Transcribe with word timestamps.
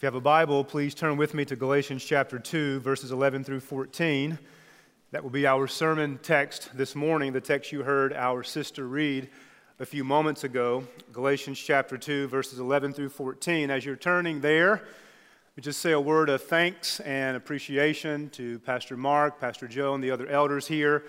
If 0.00 0.04
you 0.04 0.06
have 0.06 0.14
a 0.14 0.20
Bible, 0.22 0.64
please 0.64 0.94
turn 0.94 1.18
with 1.18 1.34
me 1.34 1.44
to 1.44 1.56
Galatians 1.56 2.02
chapter 2.02 2.38
2, 2.38 2.80
verses 2.80 3.12
11 3.12 3.44
through 3.44 3.60
14. 3.60 4.38
That 5.10 5.22
will 5.22 5.28
be 5.28 5.46
our 5.46 5.66
sermon 5.66 6.18
text 6.22 6.70
this 6.74 6.94
morning, 6.94 7.34
the 7.34 7.40
text 7.42 7.70
you 7.70 7.82
heard 7.82 8.14
our 8.14 8.42
sister 8.42 8.88
read 8.88 9.28
a 9.78 9.84
few 9.84 10.02
moments 10.02 10.42
ago. 10.42 10.84
Galatians 11.12 11.58
chapter 11.58 11.98
2, 11.98 12.28
verses 12.28 12.58
11 12.58 12.94
through 12.94 13.10
14. 13.10 13.68
As 13.70 13.84
you're 13.84 13.94
turning 13.94 14.40
there, 14.40 14.84
we 15.54 15.62
just 15.62 15.80
say 15.80 15.92
a 15.92 16.00
word 16.00 16.30
of 16.30 16.42
thanks 16.42 17.00
and 17.00 17.36
appreciation 17.36 18.30
to 18.30 18.58
Pastor 18.60 18.96
Mark, 18.96 19.38
Pastor 19.38 19.68
Joe, 19.68 19.92
and 19.92 20.02
the 20.02 20.12
other 20.12 20.28
elders 20.28 20.66
here 20.66 21.04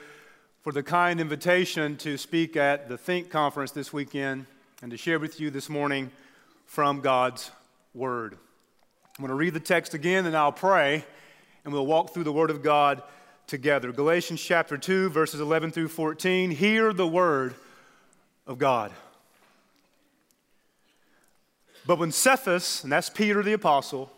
for 0.63 0.73
the 0.73 0.83
kind 0.83 1.21
invitation 1.21 1.95
to 1.95 2.17
speak 2.17 2.57
at 2.57 2.89
the 2.89 2.97
Think 2.97 3.29
conference 3.29 3.71
this 3.71 3.93
weekend 3.93 4.47
and 4.81 4.91
to 4.91 4.97
share 4.97 5.17
with 5.17 5.39
you 5.39 5.49
this 5.49 5.69
morning 5.69 6.11
from 6.65 6.99
God's 6.99 7.51
Word. 7.93 8.37
I'm 9.21 9.27
going 9.27 9.37
to 9.37 9.39
read 9.39 9.53
the 9.53 9.59
text 9.59 9.93
again 9.93 10.25
and 10.25 10.35
I'll 10.35 10.51
pray 10.51 11.05
and 11.63 11.71
we'll 11.71 11.85
walk 11.85 12.11
through 12.11 12.23
the 12.23 12.31
Word 12.31 12.49
of 12.49 12.63
God 12.63 13.03
together. 13.45 13.91
Galatians 13.91 14.41
chapter 14.41 14.79
2, 14.79 15.11
verses 15.11 15.39
11 15.39 15.69
through 15.69 15.89
14. 15.89 16.49
Hear 16.49 16.91
the 16.91 17.05
Word 17.07 17.53
of 18.47 18.57
God. 18.57 18.91
But 21.85 21.99
when 21.99 22.11
Cephas, 22.11 22.81
and 22.81 22.91
that's 22.91 23.11
Peter 23.11 23.43
the 23.43 23.53
Apostle, 23.53 24.11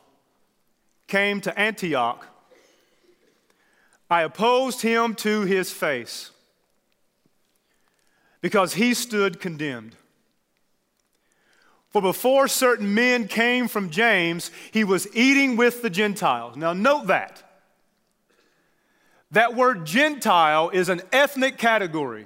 came 1.07 1.41
to 1.41 1.59
Antioch, 1.59 2.26
I 4.09 4.21
opposed 4.21 4.84
him 4.84 5.15
to 5.15 5.41
his 5.41 5.70
face 5.70 6.31
because 8.40 8.76
he 8.76 8.93
stood 8.93 9.41
condemned. 9.41 9.98
For 11.93 12.02
before 12.02 12.47
certain 12.47 12.95
men 12.95 13.27
came 13.27 13.67
from 13.67 13.91
James, 13.91 14.49
he 14.71 14.84
was 14.84 15.07
eating 15.15 15.55
with 15.55 15.84
the 15.84 15.91
Gentiles. 15.91 16.57
Now, 16.57 16.73
note 16.73 17.07
that. 17.07 17.43
That 19.29 19.55
word 19.55 19.85
Gentile 19.85 20.71
is 20.71 20.90
an 20.90 21.01
ethnic 21.12 21.59
category. 21.59 22.26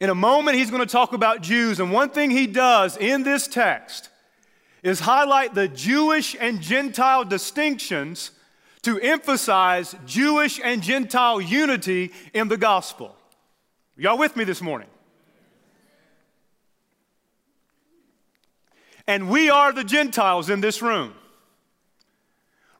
In 0.00 0.10
a 0.10 0.14
moment, 0.14 0.58
he's 0.58 0.70
going 0.70 0.86
to 0.86 0.92
talk 0.92 1.14
about 1.14 1.40
Jews, 1.40 1.80
and 1.80 1.90
one 1.90 2.10
thing 2.10 2.30
he 2.30 2.46
does 2.46 2.98
in 2.98 3.22
this 3.22 3.48
text 3.48 4.10
is 4.82 5.00
highlight 5.00 5.54
the 5.54 5.66
Jewish 5.66 6.36
and 6.38 6.60
Gentile 6.60 7.24
distinctions 7.24 8.32
to 8.82 9.00
emphasize 9.00 9.96
Jewish 10.06 10.60
and 10.62 10.82
Gentile 10.82 11.40
unity 11.40 12.12
in 12.34 12.48
the 12.48 12.58
gospel. 12.58 13.16
Y'all 13.96 14.18
with 14.18 14.36
me 14.36 14.44
this 14.44 14.60
morning? 14.60 14.88
And 19.08 19.30
we 19.30 19.48
are 19.48 19.72
the 19.72 19.84
Gentiles 19.84 20.50
in 20.50 20.60
this 20.60 20.82
room. 20.82 21.14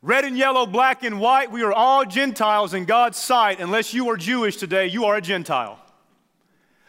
Red 0.02 0.26
and 0.26 0.36
yellow, 0.36 0.66
black 0.66 1.02
and 1.02 1.18
white, 1.18 1.50
we 1.50 1.62
are 1.62 1.72
all 1.72 2.04
Gentiles 2.04 2.74
in 2.74 2.84
God's 2.84 3.16
sight. 3.16 3.60
Unless 3.60 3.94
you 3.94 4.10
are 4.10 4.16
Jewish 4.18 4.56
today, 4.56 4.86
you 4.86 5.06
are 5.06 5.16
a 5.16 5.22
Gentile. 5.22 5.80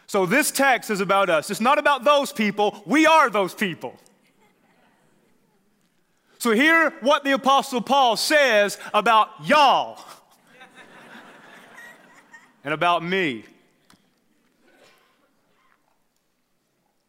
So 0.06 0.26
this 0.26 0.50
text 0.50 0.90
is 0.90 1.00
about 1.00 1.30
us. 1.30 1.50
It's 1.50 1.60
not 1.60 1.78
about 1.78 2.04
those 2.04 2.32
people, 2.32 2.82
we 2.84 3.06
are 3.06 3.30
those 3.30 3.54
people. 3.54 3.98
So 6.38 6.52
hear 6.52 6.90
what 7.00 7.24
the 7.24 7.32
Apostle 7.32 7.80
Paul 7.80 8.16
says 8.16 8.78
about 8.92 9.30
y'all 9.42 9.98
and 12.64 12.74
about 12.74 13.02
me. 13.02 13.44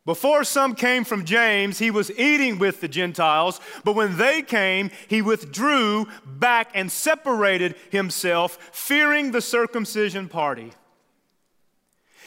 Before 0.04 0.44
some 0.44 0.74
came 0.74 1.04
from 1.04 1.26
James, 1.26 1.78
he 1.78 1.92
was 1.92 2.10
eating 2.18 2.58
with 2.58 2.82
the 2.82 2.88
Gentiles, 2.88 3.62
but 3.84 3.96
when 3.96 4.18
they 4.18 4.42
came, 4.42 4.90
he 5.08 5.22
withdrew 5.22 6.08
back 6.26 6.72
and 6.74 6.92
separated 6.92 7.76
himself, 7.92 8.58
fearing 8.72 9.32
the 9.32 9.42
circumcision 9.42 10.28
party. 10.28 10.72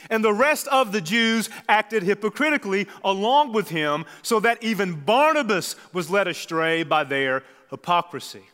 And 0.09 0.25
the 0.25 0.33
rest 0.33 0.69
of 0.69 0.93
the 0.93 1.01
Jews 1.01 1.49
acted 1.69 2.05
hypocritically 2.05 2.87
along 3.03 3.53
with 3.53 3.71
him, 3.71 4.05
so 4.23 4.39
that 4.41 4.63
even 4.63 5.01
Barnabas 5.01 5.75
was 5.93 6.11
led 6.11 6.29
astray 6.29 6.85
by 6.85 7.03
their 7.03 7.43
hypocrisy. 7.71 8.45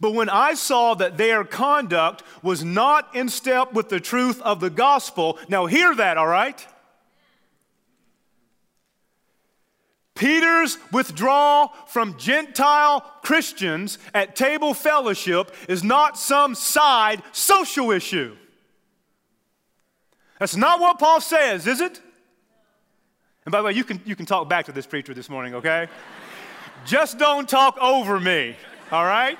But 0.00 0.12
when 0.14 0.30
I 0.30 0.54
saw 0.54 0.94
that 0.94 1.18
their 1.18 1.44
conduct 1.44 2.22
was 2.42 2.64
not 2.64 3.14
in 3.14 3.28
step 3.28 3.74
with 3.74 3.90
the 3.90 4.00
truth 4.00 4.40
of 4.40 4.60
the 4.60 4.70
gospel, 4.70 5.38
now 5.48 5.66
hear 5.66 5.94
that, 5.94 6.16
all 6.16 6.26
right? 6.26 6.66
Peter's 10.14 10.78
withdrawal 10.92 11.72
from 11.86 12.18
Gentile 12.18 13.00
Christians 13.22 13.98
at 14.12 14.36
table 14.36 14.74
fellowship 14.74 15.54
is 15.68 15.82
not 15.82 16.18
some 16.18 16.54
side 16.54 17.22
social 17.32 17.90
issue. 17.90 18.36
That's 20.38 20.56
not 20.56 20.80
what 20.80 20.98
Paul 20.98 21.20
says, 21.20 21.66
is 21.66 21.80
it? 21.80 22.00
And 23.44 23.52
by 23.52 23.58
the 23.58 23.64
way, 23.64 23.72
you 23.72 23.84
can, 23.84 24.00
you 24.04 24.14
can 24.14 24.26
talk 24.26 24.48
back 24.48 24.66
to 24.66 24.72
this 24.72 24.86
preacher 24.86 25.14
this 25.14 25.30
morning, 25.30 25.54
okay? 25.54 25.88
Just 26.84 27.18
don't 27.18 27.48
talk 27.48 27.78
over 27.78 28.20
me, 28.20 28.56
all 28.90 29.04
right? 29.04 29.38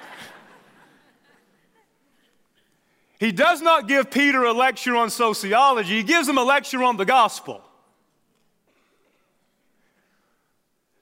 He 3.19 3.31
does 3.31 3.61
not 3.61 3.87
give 3.87 4.11
Peter 4.11 4.45
a 4.45 4.53
lecture 4.53 4.97
on 4.97 5.11
sociology, 5.11 5.99
he 5.99 6.03
gives 6.03 6.29
him 6.29 6.39
a 6.39 6.45
lecture 6.45 6.83
on 6.83 6.97
the 6.97 7.05
gospel. 7.05 7.63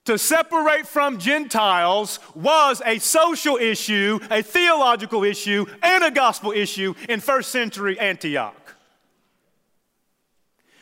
To 0.05 0.17
separate 0.17 0.87
from 0.87 1.19
Gentiles 1.19 2.19
was 2.33 2.81
a 2.85 2.99
social 2.99 3.57
issue, 3.57 4.19
a 4.31 4.41
theological 4.41 5.23
issue, 5.23 5.65
and 5.83 6.03
a 6.03 6.11
gospel 6.11 6.51
issue 6.51 6.93
in 7.07 7.19
first 7.19 7.51
century 7.51 7.99
Antioch. 7.99 8.55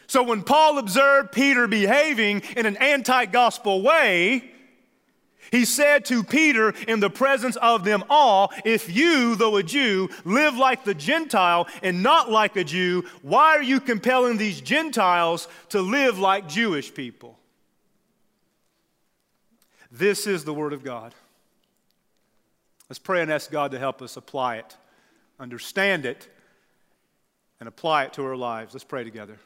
So 0.08 0.24
when 0.24 0.42
Paul 0.42 0.80
observed 0.80 1.32
Peter 1.32 1.68
behaving 1.68 2.42
in 2.56 2.66
an 2.66 2.78
anti 2.78 3.26
gospel 3.26 3.82
way, 3.82 4.52
he 5.52 5.66
said 5.66 6.06
to 6.06 6.24
Peter 6.24 6.74
in 6.88 7.00
the 7.00 7.10
presence 7.10 7.56
of 7.58 7.84
them 7.84 8.04
all, 8.10 8.52
If 8.66 8.96
you, 8.96 9.36
though 9.36 9.58
a 9.58 9.64
Jew, 9.64 10.10
live 10.26 10.56
like 10.56 10.84
the 10.84 10.94
Gentile 10.94 11.68
and 11.84 12.04
not 12.04 12.32
like 12.32 12.56
a 12.56 12.64
Jew, 12.64 13.06
why 13.22 13.56
are 13.56 13.64
you 13.64 13.80
compelling 13.80 14.38
these 14.38 14.62
Gentiles 14.62 15.48
to 15.70 15.82
live 15.82 16.20
like 16.20 16.48
Jewish 16.48 16.94
people? 16.94 17.39
This 19.92 20.28
is 20.28 20.44
the 20.44 20.54
Word 20.54 20.74
of 20.74 20.84
God. 20.84 21.16
Let's 22.90 23.00
pray 23.00 23.22
and 23.22 23.32
ask 23.32 23.52
God 23.52 23.72
to 23.72 23.80
help 23.80 24.02
us 24.02 24.18
apply 24.18 24.58
it, 24.58 24.76
understand 25.40 26.06
it, 26.06 26.28
and 27.60 27.68
apply 27.68 28.06
it 28.06 28.14
to 28.14 28.26
our 28.26 28.36
lives. 28.36 28.74
Let's 28.74 28.84
pray 28.84 29.04
together. 29.04 29.38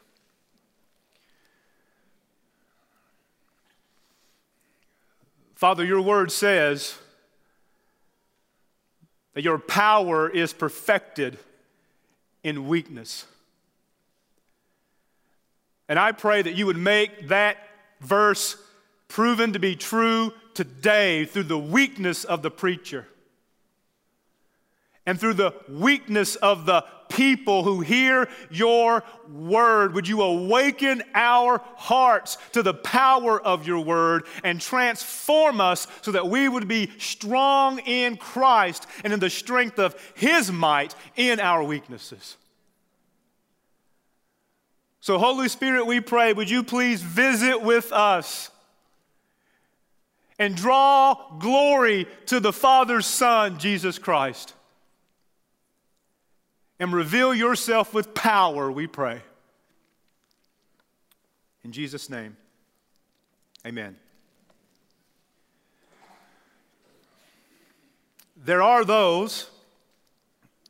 Father, 5.54 5.84
your 5.84 6.00
word 6.00 6.32
says 6.32 6.98
that 9.34 9.42
your 9.42 9.58
power 9.58 10.28
is 10.28 10.52
perfected 10.52 11.38
in 12.42 12.68
weakness. 12.68 13.26
And 15.88 15.98
I 15.98 16.12
pray 16.12 16.42
that 16.42 16.54
you 16.54 16.66
would 16.66 16.76
make 16.76 17.28
that 17.28 17.58
verse 18.00 18.56
proven 19.14 19.52
to 19.52 19.60
be 19.60 19.76
true 19.76 20.32
today 20.54 21.24
through 21.24 21.44
the 21.44 21.56
weakness 21.56 22.24
of 22.24 22.42
the 22.42 22.50
preacher 22.50 23.06
and 25.06 25.20
through 25.20 25.34
the 25.34 25.54
weakness 25.68 26.34
of 26.34 26.66
the 26.66 26.84
people 27.08 27.62
who 27.62 27.78
hear 27.78 28.28
your 28.50 29.04
word. 29.32 29.94
Would 29.94 30.08
you 30.08 30.20
awaken 30.20 31.00
our 31.14 31.62
hearts 31.76 32.38
to 32.54 32.62
the 32.64 32.74
power 32.74 33.40
of 33.40 33.68
your 33.68 33.78
word 33.78 34.24
and 34.42 34.60
transform 34.60 35.60
us 35.60 35.86
so 36.02 36.10
that 36.10 36.26
we 36.26 36.48
would 36.48 36.66
be 36.66 36.90
strong 36.98 37.78
in 37.86 38.16
Christ 38.16 38.84
and 39.04 39.12
in 39.12 39.20
the 39.20 39.30
strength 39.30 39.78
of 39.78 39.94
his 40.16 40.50
might 40.50 40.96
in 41.14 41.38
our 41.38 41.62
weaknesses? 41.62 42.36
So, 44.98 45.18
Holy 45.18 45.48
Spirit, 45.48 45.86
we 45.86 46.00
pray, 46.00 46.32
would 46.32 46.50
you 46.50 46.64
please 46.64 47.00
visit 47.00 47.62
with 47.62 47.92
us? 47.92 48.50
And 50.38 50.56
draw 50.56 51.36
glory 51.38 52.06
to 52.26 52.40
the 52.40 52.52
Father's 52.52 53.06
Son, 53.06 53.58
Jesus 53.58 53.98
Christ. 53.98 54.54
And 56.80 56.92
reveal 56.92 57.34
yourself 57.34 57.94
with 57.94 58.14
power, 58.14 58.70
we 58.70 58.86
pray. 58.86 59.22
In 61.62 61.72
Jesus' 61.72 62.10
name, 62.10 62.36
amen. 63.64 63.96
There 68.36 68.60
are 68.60 68.84
those 68.84 69.50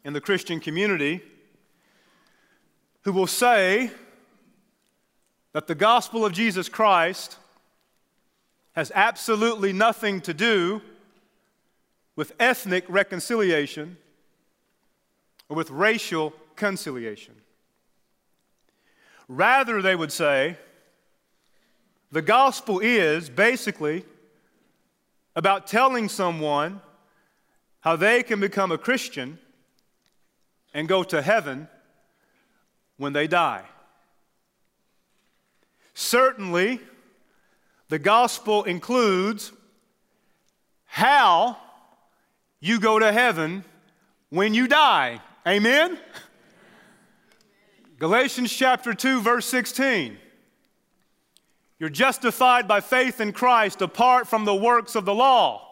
in 0.05 0.13
the 0.13 0.21
Christian 0.21 0.61
community 0.61 1.23
who 3.03 3.13
will 3.13 3.27
say 3.27 3.91
that 5.53 5.67
the 5.67 5.75
gospel 5.75 6.25
of 6.25 6.33
Jesus 6.33 6.69
Christ 6.69 7.37
has 8.75 8.93
absolutely 8.95 9.73
nothing 9.73 10.21
to 10.21 10.35
do 10.35 10.83
with 12.17 12.33
ethnic 12.39 12.85
reconciliation 12.89 13.97
or 15.49 15.57
with 15.57 15.71
racial 15.71 16.33
conciliation. 16.57 17.35
Rather, 19.29 19.81
they 19.81 19.97
would 19.97 20.13
say, 20.13 20.57
the 22.13 22.23
gospel 22.23 22.79
is 22.81 23.31
basically 23.31 24.05
about 25.35 25.67
telling 25.67 26.09
someone 26.09 26.81
how 27.81 27.97
they 27.97 28.23
can 28.23 28.39
become 28.39 28.71
a 28.71 28.79
Christian 28.79 29.39
and 30.73 30.89
go 30.89 31.03
to 31.03 31.23
heaven 31.23 31.69
when 32.97 33.13
they 33.13 33.27
die. 33.27 33.65
Certainly, 35.95 36.81
the 37.89 37.99
gospel 37.99 38.65
includes 38.65 39.53
how 40.85 41.57
you 42.61 42.81
go 42.81 42.99
to 42.99 43.13
heaven 43.13 43.65
when 44.31 44.55
you 44.55 44.67
die. 44.67 45.21
Amen? 45.47 45.99
Galatians 47.99 48.53
chapter 48.53 48.95
2, 48.95 49.21
verse 49.21 49.47
16. 49.47 50.19
You're 51.79 51.91
justified 51.91 52.67
by 52.67 52.81
faith 52.81 53.21
in 53.21 53.33
Christ 53.33 53.83
apart 53.83 54.27
from 54.27 54.45
the 54.45 54.55
works 54.55 54.95
of 54.95 55.05
the 55.05 55.15
law. 55.15 55.65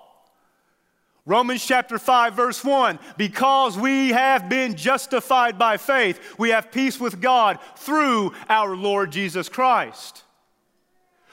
Romans 1.24 1.64
chapter 1.64 1.98
5, 1.98 2.34
verse 2.34 2.64
1 2.64 2.98
because 3.16 3.78
we 3.78 4.08
have 4.08 4.48
been 4.48 4.74
justified 4.74 5.56
by 5.56 5.76
faith, 5.76 6.34
we 6.36 6.50
have 6.50 6.72
peace 6.72 6.98
with 6.98 7.20
God 7.20 7.58
through 7.76 8.32
our 8.48 8.74
Lord 8.74 9.12
Jesus 9.12 9.48
Christ. 9.48 10.24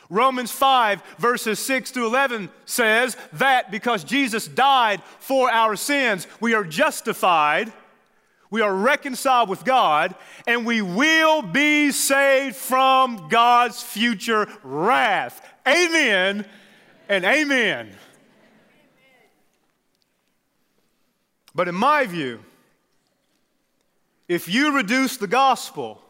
Romans 0.10 0.52
5, 0.52 1.04
verses 1.20 1.60
6 1.60 1.92
through 1.92 2.08
11 2.08 2.50
says 2.66 3.16
that 3.34 3.70
because 3.70 4.04
Jesus 4.04 4.48
died 4.48 5.04
for 5.20 5.52
our 5.52 5.76
sins, 5.76 6.26
we 6.40 6.56
are 6.56 6.64
justified, 6.64 7.72
we 8.50 8.62
are 8.62 8.74
reconciled 8.74 9.50
with 9.50 9.64
God, 9.64 10.16
and 10.48 10.66
we 10.66 10.82
will 10.82 11.44
be 11.44 11.92
saved 11.92 12.56
from 12.56 13.30
God's 13.30 13.84
future 13.84 14.48
wrath. 14.64 15.48
Amen 15.68 16.44
and 17.08 17.24
amen. 17.24 17.92
But 21.54 21.68
in 21.68 21.76
my 21.76 22.08
view, 22.08 22.40
if 24.28 24.48
you 24.48 24.76
reduce 24.76 25.18
the 25.18 25.28
gospel 25.28 26.02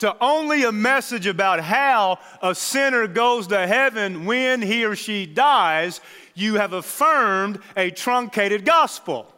to 0.00 0.16
only 0.20 0.64
a 0.64 0.72
message 0.72 1.26
about 1.26 1.60
how 1.60 2.18
a 2.42 2.54
sinner 2.54 3.06
goes 3.06 3.46
to 3.48 3.66
heaven 3.66 4.24
when 4.24 4.60
he 4.60 4.84
or 4.84 4.96
she 4.96 5.26
dies, 5.26 6.00
you 6.34 6.54
have 6.54 6.72
affirmed 6.72 7.60
a 7.76 7.90
truncated 7.90 8.64
gospel. 8.64 9.32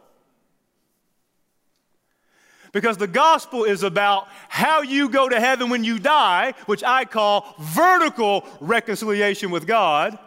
Because 2.71 2.97
the 2.97 3.07
gospel 3.07 3.65
is 3.65 3.83
about 3.83 4.27
how 4.49 4.81
you 4.81 5.09
go 5.09 5.29
to 5.29 5.39
heaven 5.39 5.69
when 5.69 5.83
you 5.83 5.99
die, 5.99 6.53
which 6.65 6.83
I 6.83 7.05
call 7.05 7.55
vertical 7.59 8.45
reconciliation 8.59 9.51
with 9.51 9.67
God. 9.67 10.17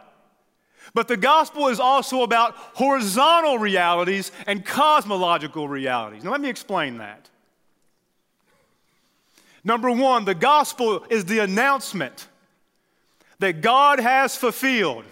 But 0.94 1.08
the 1.08 1.16
gospel 1.16 1.68
is 1.68 1.80
also 1.80 2.22
about 2.22 2.54
horizontal 2.54 3.58
realities 3.58 4.32
and 4.46 4.64
cosmological 4.64 5.66
realities. 5.68 6.24
Now, 6.24 6.30
let 6.30 6.40
me 6.40 6.48
explain 6.48 6.98
that. 6.98 7.30
Number 9.66 9.90
one, 9.90 10.24
the 10.24 10.34
gospel 10.36 11.04
is 11.10 11.24
the 11.24 11.40
announcement 11.40 12.28
that 13.40 13.62
God 13.62 13.98
has 13.98 14.36
fulfilled 14.36 15.04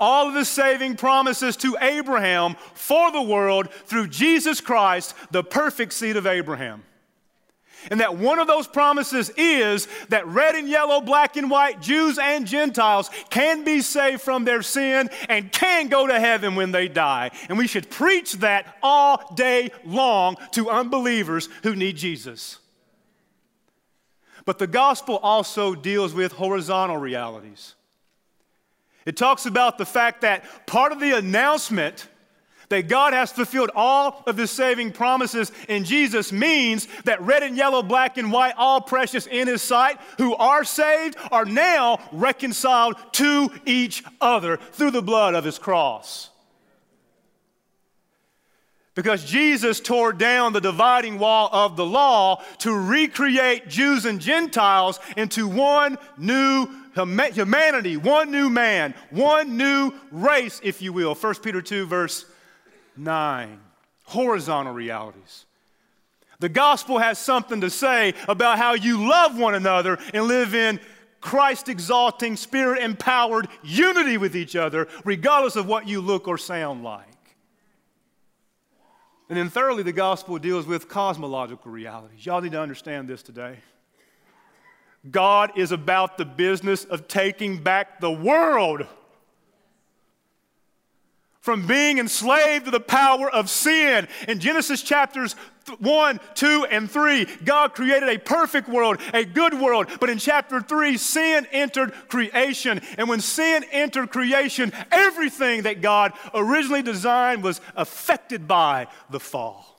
all 0.00 0.26
of 0.26 0.34
the 0.34 0.44
saving 0.44 0.96
promises 0.96 1.56
to 1.58 1.76
Abraham 1.80 2.56
for 2.74 3.12
the 3.12 3.22
world 3.22 3.72
through 3.72 4.08
Jesus 4.08 4.60
Christ, 4.60 5.14
the 5.30 5.44
perfect 5.44 5.92
seed 5.92 6.16
of 6.16 6.26
Abraham. 6.26 6.82
And 7.88 8.00
that 8.00 8.18
one 8.18 8.40
of 8.40 8.48
those 8.48 8.66
promises 8.66 9.30
is 9.36 9.86
that 10.08 10.26
red 10.26 10.56
and 10.56 10.68
yellow, 10.68 11.00
black 11.00 11.36
and 11.36 11.48
white, 11.48 11.80
Jews 11.80 12.18
and 12.18 12.48
Gentiles 12.48 13.10
can 13.30 13.62
be 13.62 13.80
saved 13.80 14.22
from 14.22 14.44
their 14.44 14.62
sin 14.62 15.08
and 15.28 15.52
can 15.52 15.86
go 15.86 16.08
to 16.08 16.18
heaven 16.18 16.56
when 16.56 16.72
they 16.72 16.88
die. 16.88 17.30
And 17.48 17.56
we 17.56 17.68
should 17.68 17.90
preach 17.90 18.32
that 18.38 18.76
all 18.82 19.32
day 19.36 19.70
long 19.84 20.36
to 20.50 20.68
unbelievers 20.68 21.48
who 21.62 21.76
need 21.76 21.96
Jesus. 21.96 22.58
But 24.46 24.58
the 24.58 24.66
gospel 24.66 25.18
also 25.22 25.74
deals 25.74 26.14
with 26.14 26.32
horizontal 26.32 26.96
realities. 26.96 27.74
It 29.04 29.16
talks 29.16 29.44
about 29.44 29.76
the 29.76 29.84
fact 29.84 30.22
that 30.22 30.66
part 30.66 30.92
of 30.92 31.00
the 31.00 31.16
announcement 31.16 32.08
that 32.68 32.88
God 32.88 33.12
has 33.12 33.30
fulfilled 33.30 33.70
all 33.74 34.22
of 34.26 34.36
his 34.36 34.50
saving 34.50 34.92
promises 34.92 35.52
in 35.68 35.84
Jesus 35.84 36.32
means 36.32 36.88
that 37.04 37.20
red 37.22 37.42
and 37.42 37.56
yellow, 37.56 37.82
black 37.82 38.18
and 38.18 38.32
white, 38.32 38.54
all 38.56 38.80
precious 38.80 39.26
in 39.26 39.46
his 39.46 39.62
sight, 39.62 40.00
who 40.18 40.34
are 40.34 40.64
saved, 40.64 41.16
are 41.30 41.44
now 41.44 41.98
reconciled 42.10 42.96
to 43.12 43.50
each 43.64 44.02
other 44.20 44.56
through 44.56 44.90
the 44.90 45.02
blood 45.02 45.34
of 45.34 45.44
his 45.44 45.58
cross. 45.58 46.30
Because 48.96 49.26
Jesus 49.26 49.78
tore 49.78 50.14
down 50.14 50.54
the 50.54 50.60
dividing 50.60 51.18
wall 51.18 51.50
of 51.52 51.76
the 51.76 51.84
law 51.84 52.42
to 52.60 52.72
recreate 52.72 53.68
Jews 53.68 54.06
and 54.06 54.18
Gentiles 54.18 54.98
into 55.18 55.46
one 55.46 55.98
new 56.16 56.66
humanity, 56.94 57.98
one 57.98 58.30
new 58.30 58.48
man, 58.48 58.94
one 59.10 59.58
new 59.58 59.92
race, 60.10 60.62
if 60.64 60.80
you 60.80 60.94
will. 60.94 61.14
1 61.14 61.34
Peter 61.36 61.60
2, 61.60 61.84
verse 61.84 62.24
9. 62.96 63.60
Horizontal 64.04 64.72
realities. 64.72 65.44
The 66.38 66.48
gospel 66.48 66.96
has 66.96 67.18
something 67.18 67.60
to 67.60 67.68
say 67.68 68.14
about 68.28 68.56
how 68.56 68.72
you 68.72 69.06
love 69.06 69.38
one 69.38 69.54
another 69.54 69.98
and 70.14 70.24
live 70.24 70.54
in 70.54 70.80
Christ 71.20 71.68
exalting, 71.68 72.36
spirit 72.36 72.82
empowered 72.82 73.48
unity 73.62 74.16
with 74.16 74.34
each 74.34 74.56
other, 74.56 74.88
regardless 75.04 75.56
of 75.56 75.66
what 75.66 75.86
you 75.86 76.00
look 76.00 76.26
or 76.26 76.38
sound 76.38 76.82
like. 76.82 77.15
And 79.28 79.36
then, 79.36 79.50
thirdly, 79.50 79.82
the 79.82 79.92
gospel 79.92 80.38
deals 80.38 80.66
with 80.66 80.88
cosmological 80.88 81.70
realities. 81.70 82.24
Y'all 82.24 82.40
need 82.40 82.52
to 82.52 82.60
understand 82.60 83.08
this 83.08 83.22
today. 83.22 83.58
God 85.10 85.52
is 85.56 85.72
about 85.72 86.18
the 86.18 86.24
business 86.24 86.84
of 86.84 87.08
taking 87.08 87.62
back 87.62 88.00
the 88.00 88.10
world 88.10 88.86
from 91.40 91.66
being 91.66 91.98
enslaved 91.98 92.64
to 92.64 92.70
the 92.70 92.80
power 92.80 93.30
of 93.30 93.48
sin. 93.48 94.08
In 94.26 94.40
Genesis 94.40 94.82
chapters 94.82 95.36
1, 95.78 96.20
2, 96.34 96.66
and 96.70 96.90
3, 96.90 97.24
God 97.44 97.74
created 97.74 98.08
a 98.08 98.18
perfect 98.18 98.68
world, 98.68 99.00
a 99.12 99.24
good 99.24 99.54
world. 99.54 99.88
But 100.00 100.10
in 100.10 100.18
chapter 100.18 100.60
3, 100.60 100.96
sin 100.96 101.46
entered 101.52 101.92
creation. 102.08 102.80
And 102.98 103.08
when 103.08 103.20
sin 103.20 103.64
entered 103.72 104.10
creation, 104.10 104.72
everything 104.90 105.62
that 105.62 105.80
God 105.80 106.12
originally 106.34 106.82
designed 106.82 107.42
was 107.42 107.60
affected 107.74 108.46
by 108.46 108.88
the 109.10 109.20
fall. 109.20 109.76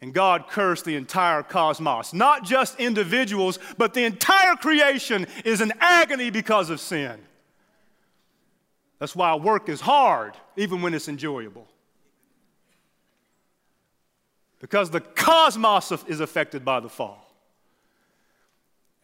And 0.00 0.14
God 0.14 0.46
cursed 0.48 0.84
the 0.84 0.94
entire 0.94 1.42
cosmos, 1.42 2.12
not 2.12 2.44
just 2.44 2.78
individuals, 2.78 3.58
but 3.76 3.94
the 3.94 4.04
entire 4.04 4.54
creation 4.54 5.26
is 5.44 5.60
in 5.60 5.72
agony 5.80 6.30
because 6.30 6.70
of 6.70 6.80
sin. 6.80 7.18
That's 9.00 9.16
why 9.16 9.34
work 9.34 9.68
is 9.68 9.80
hard, 9.80 10.34
even 10.56 10.82
when 10.82 10.94
it's 10.94 11.08
enjoyable. 11.08 11.66
Because 14.60 14.90
the 14.90 15.00
cosmos 15.00 15.92
is 16.06 16.20
affected 16.20 16.64
by 16.64 16.80
the 16.80 16.88
fall. 16.88 17.24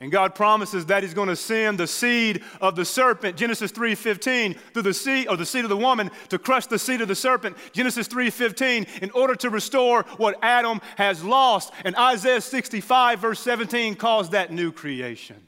And 0.01 0.11
God 0.11 0.35
promises 0.35 0.87
that 0.87 1.03
He's 1.03 1.15
going 1.15 1.29
to 1.29 1.37
send 1.37 1.79
the 1.79 1.87
seed 1.87 2.43
of 2.61 2.75
the 2.75 2.85
serpent, 2.85 3.37
Genesis 3.37 3.71
3:15, 3.73 4.59
through 4.73 4.83
the 4.83 4.93
seed 4.93 5.29
or 5.29 5.37
the 5.37 5.47
seed 5.47 5.65
of 5.65 5.71
the 5.71 5.77
woman 5.77 6.11
to 6.29 6.39
crush 6.39 6.67
the 6.67 6.79
seed 6.79 7.01
of 7.01 7.09
the 7.09 7.15
serpent, 7.15 7.57
Genesis 7.73 8.09
3:15, 8.09 8.87
in 9.01 9.11
order 9.13 9.37
to 9.37 9.49
restore 9.49 10.03
what 10.17 10.37
Adam 10.43 10.81
has 10.97 11.25
lost. 11.25 11.73
And 11.85 11.97
Isaiah 11.97 12.41
65, 12.41 13.21
verse 13.21 13.41
17, 13.41 13.95
calls 13.95 14.31
that 14.31 14.53
new 14.53 14.73
creation. 14.73 15.47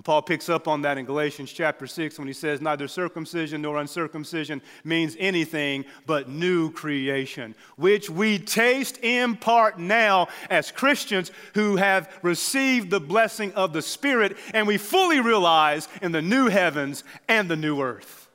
And 0.00 0.04
Paul 0.06 0.22
picks 0.22 0.48
up 0.48 0.66
on 0.66 0.80
that 0.80 0.96
in 0.96 1.04
Galatians 1.04 1.52
chapter 1.52 1.86
6 1.86 2.18
when 2.18 2.26
he 2.26 2.32
says, 2.32 2.62
Neither 2.62 2.88
circumcision 2.88 3.60
nor 3.60 3.76
uncircumcision 3.76 4.62
means 4.82 5.14
anything 5.18 5.84
but 6.06 6.26
new 6.26 6.72
creation, 6.72 7.54
which 7.76 8.08
we 8.08 8.38
taste 8.38 8.98
in 9.02 9.36
part 9.36 9.78
now 9.78 10.28
as 10.48 10.72
Christians 10.72 11.30
who 11.52 11.76
have 11.76 12.10
received 12.22 12.88
the 12.88 12.98
blessing 12.98 13.52
of 13.52 13.74
the 13.74 13.82
Spirit, 13.82 14.38
and 14.54 14.66
we 14.66 14.78
fully 14.78 15.20
realize 15.20 15.86
in 16.00 16.12
the 16.12 16.22
new 16.22 16.48
heavens 16.48 17.04
and 17.28 17.50
the 17.50 17.56
new 17.56 17.82
earth. 17.82 18.30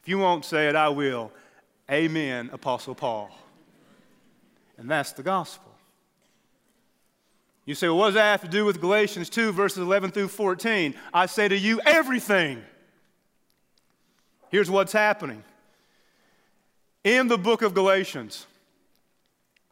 If 0.00 0.08
you 0.08 0.18
won't 0.18 0.44
say 0.44 0.68
it, 0.68 0.76
I 0.76 0.90
will. 0.90 1.32
Amen, 1.90 2.50
Apostle 2.52 2.94
Paul. 2.94 3.36
And 4.78 4.88
that's 4.88 5.10
the 5.10 5.24
gospel. 5.24 5.69
You 7.66 7.74
say, 7.74 7.88
well, 7.88 7.98
what 7.98 8.06
does 8.06 8.14
that 8.14 8.30
have 8.30 8.40
to 8.42 8.48
do 8.48 8.64
with 8.64 8.80
Galatians 8.80 9.28
2, 9.28 9.52
verses 9.52 9.78
11 9.78 10.10
through 10.10 10.28
14? 10.28 10.94
I 11.12 11.26
say 11.26 11.46
to 11.48 11.56
you, 11.56 11.80
everything. 11.84 12.62
Here's 14.50 14.70
what's 14.70 14.92
happening. 14.92 15.44
In 17.04 17.28
the 17.28 17.38
book 17.38 17.62
of 17.62 17.74
Galatians, 17.74 18.46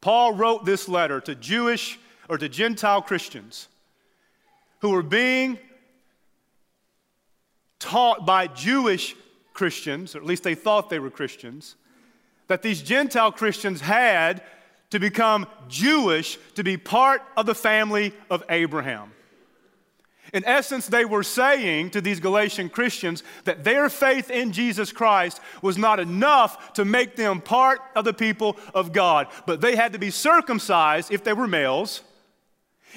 Paul 0.00 0.35
wrote 0.35 0.64
this 0.64 0.88
letter 0.88 1.21
to 1.23 1.35
Jewish 1.35 1.99
or 2.28 2.38
to 2.38 2.49
Gentile 2.49 3.02
Christians 3.02 3.68
who 4.80 4.90
were 4.90 5.02
being 5.02 5.59
taught 7.78 8.25
by 8.25 8.47
Jewish 8.47 9.16
Christians, 9.52 10.14
or 10.14 10.18
at 10.18 10.25
least 10.25 10.45
they 10.45 10.54
thought 10.54 10.88
they 10.90 10.99
were 11.00 11.11
Christians, 11.11 11.75
that 12.47 12.62
these 12.62 12.80
Gentile 12.80 13.33
Christians 13.33 13.80
had 13.80 14.42
to 14.90 14.99
become 14.99 15.47
Jewish 15.68 16.38
to 16.54 16.64
be 16.64 16.76
part 16.76 17.23
of 17.37 17.47
the 17.47 17.54
family 17.54 18.12
of 18.30 18.42
Abraham. 18.49 19.12
In 20.33 20.45
essence, 20.45 20.87
they 20.87 21.04
were 21.04 21.23
saying 21.23 21.90
to 21.90 22.00
these 22.00 22.21
Galatian 22.21 22.68
Christians 22.68 23.23
that 23.45 23.64
their 23.64 23.88
faith 23.88 24.30
in 24.30 24.52
Jesus 24.52 24.92
Christ 24.92 25.40
was 25.62 25.78
not 25.78 26.00
enough 26.00 26.75
to 26.75 26.85
make 26.85 27.16
them 27.16 27.40
part 27.40 27.80
of 27.95 28.04
the 28.04 28.12
people 28.12 28.59
of 28.75 28.92
God, 28.92 29.28
but 29.47 29.61
they 29.61 29.75
had 29.75 29.95
to 29.95 29.99
be 29.99 30.11
circumcised 30.11 31.11
if 31.11 31.25
they 31.25 31.33
were 31.33 31.47
males, 31.47 32.02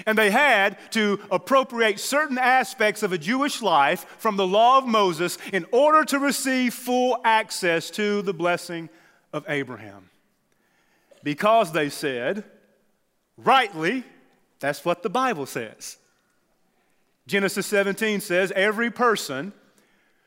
and 0.06 0.18
they 0.18 0.30
had 0.30 0.78
to 0.92 1.20
appropriate 1.32 2.00
certain 2.00 2.38
aspects 2.38 3.04
of 3.04 3.14
a 3.14 3.18
Jewish 3.18 3.62
life 3.62 4.06
from 4.18 4.36
the 4.36 4.48
law 4.48 4.78
of 4.78 4.88
Moses 4.88 5.38
in 5.54 5.66
order 5.72 6.04
to 6.06 6.20
receive 6.20 6.74
full 6.74 7.18
access 7.24 7.90
to 7.92 8.22
the 8.22 8.34
blessing 8.34 8.90
of 9.32 9.46
Abraham. 9.48 10.11
Because 11.24 11.72
they 11.72 11.90
said, 11.90 12.44
rightly, 13.38 14.04
that's 14.60 14.86
what 14.86 15.04
the 15.04 15.10
Bible 15.10 15.46
says. 15.46 15.98
Genesis 17.28 17.68
17 17.68 18.22
says, 18.22 18.52
Every 18.56 18.92
person 18.92 19.54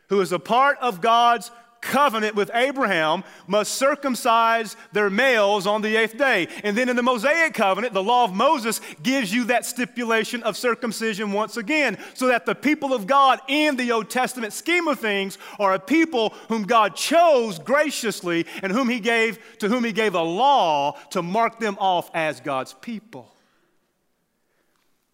who 0.09 0.21
is 0.21 0.33
a 0.33 0.39
part 0.39 0.79
of 0.79 1.01
God's 1.01 1.51
covenant 1.85 2.35
with 2.35 2.51
Abraham 2.55 3.23
must 3.47 3.75
circumcise 3.75 4.77
their 4.93 5.11
males 5.11 5.67
on 5.67 5.83
the 5.83 5.97
eighth 5.97 6.19
day. 6.19 6.49
And 6.65 6.77
then 6.77 6.89
in 6.89 6.97
the 6.97 7.03
Mosaic 7.03 7.55
covenant, 7.55 7.93
the 7.93 8.03
law 8.03 8.25
of 8.25 8.33
Moses 8.33 8.81
gives 9.03 9.33
you 9.33 9.45
that 9.45 9.67
stipulation 9.67 10.43
of 10.43 10.57
circumcision 10.57 11.33
once 11.33 11.57
again, 11.57 11.99
so 12.15 12.27
that 12.29 12.47
the 12.47 12.55
people 12.55 12.93
of 12.95 13.07
God 13.07 13.41
in 13.49 13.77
the 13.77 13.93
Old 13.93 14.11
Testament 14.11 14.53
scheme 14.53 14.89
of 14.89 14.99
things 14.99 15.39
are 15.61 15.75
a 15.75 15.79
people 15.79 16.31
whom 16.49 16.65
God 16.65 16.97
chose 16.97 17.59
graciously 17.59 18.47
and 18.63 18.73
whom 18.73 18.89
he 18.89 18.99
gave 18.99 19.39
to 19.59 19.69
whom 19.69 19.85
he 19.85 19.93
gave 19.93 20.15
a 20.15 20.23
law 20.23 20.99
to 21.11 21.23
mark 21.23 21.61
them 21.61 21.77
off 21.79 22.11
as 22.15 22.41
God's 22.41 22.75
people. 22.75 23.31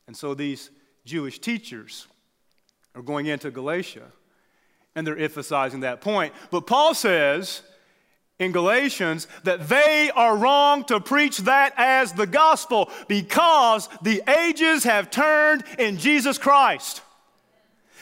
And 0.07 0.17
so 0.17 0.35
these 0.35 0.71
Jewish 1.05 1.41
teachers 1.41 2.07
are 2.95 3.03
going 3.03 3.27
into 3.27 3.51
Galatia 3.51 4.07
and 4.95 5.07
they're 5.07 5.19
emphasizing 5.19 5.81
that 5.81 6.01
point. 6.01 6.33
But 6.51 6.67
Paul 6.67 6.95
says 6.95 7.63
in 8.39 8.53
Galatians 8.53 9.29
that 9.45 9.69
they 9.69 10.11
are 10.15 10.37
wrong 10.37 10.85
to 10.85 11.01
preach 11.01 11.39
that 11.39 11.75
as 11.77 12.13
the 12.13 12.27
gospel 12.27 12.91
because 13.07 13.89
the 14.03 14.23
ages 14.29 14.85
have 14.85 15.11
turned 15.11 15.65
in 15.79 15.99
Jesus 15.99 16.39
Christ 16.39 17.03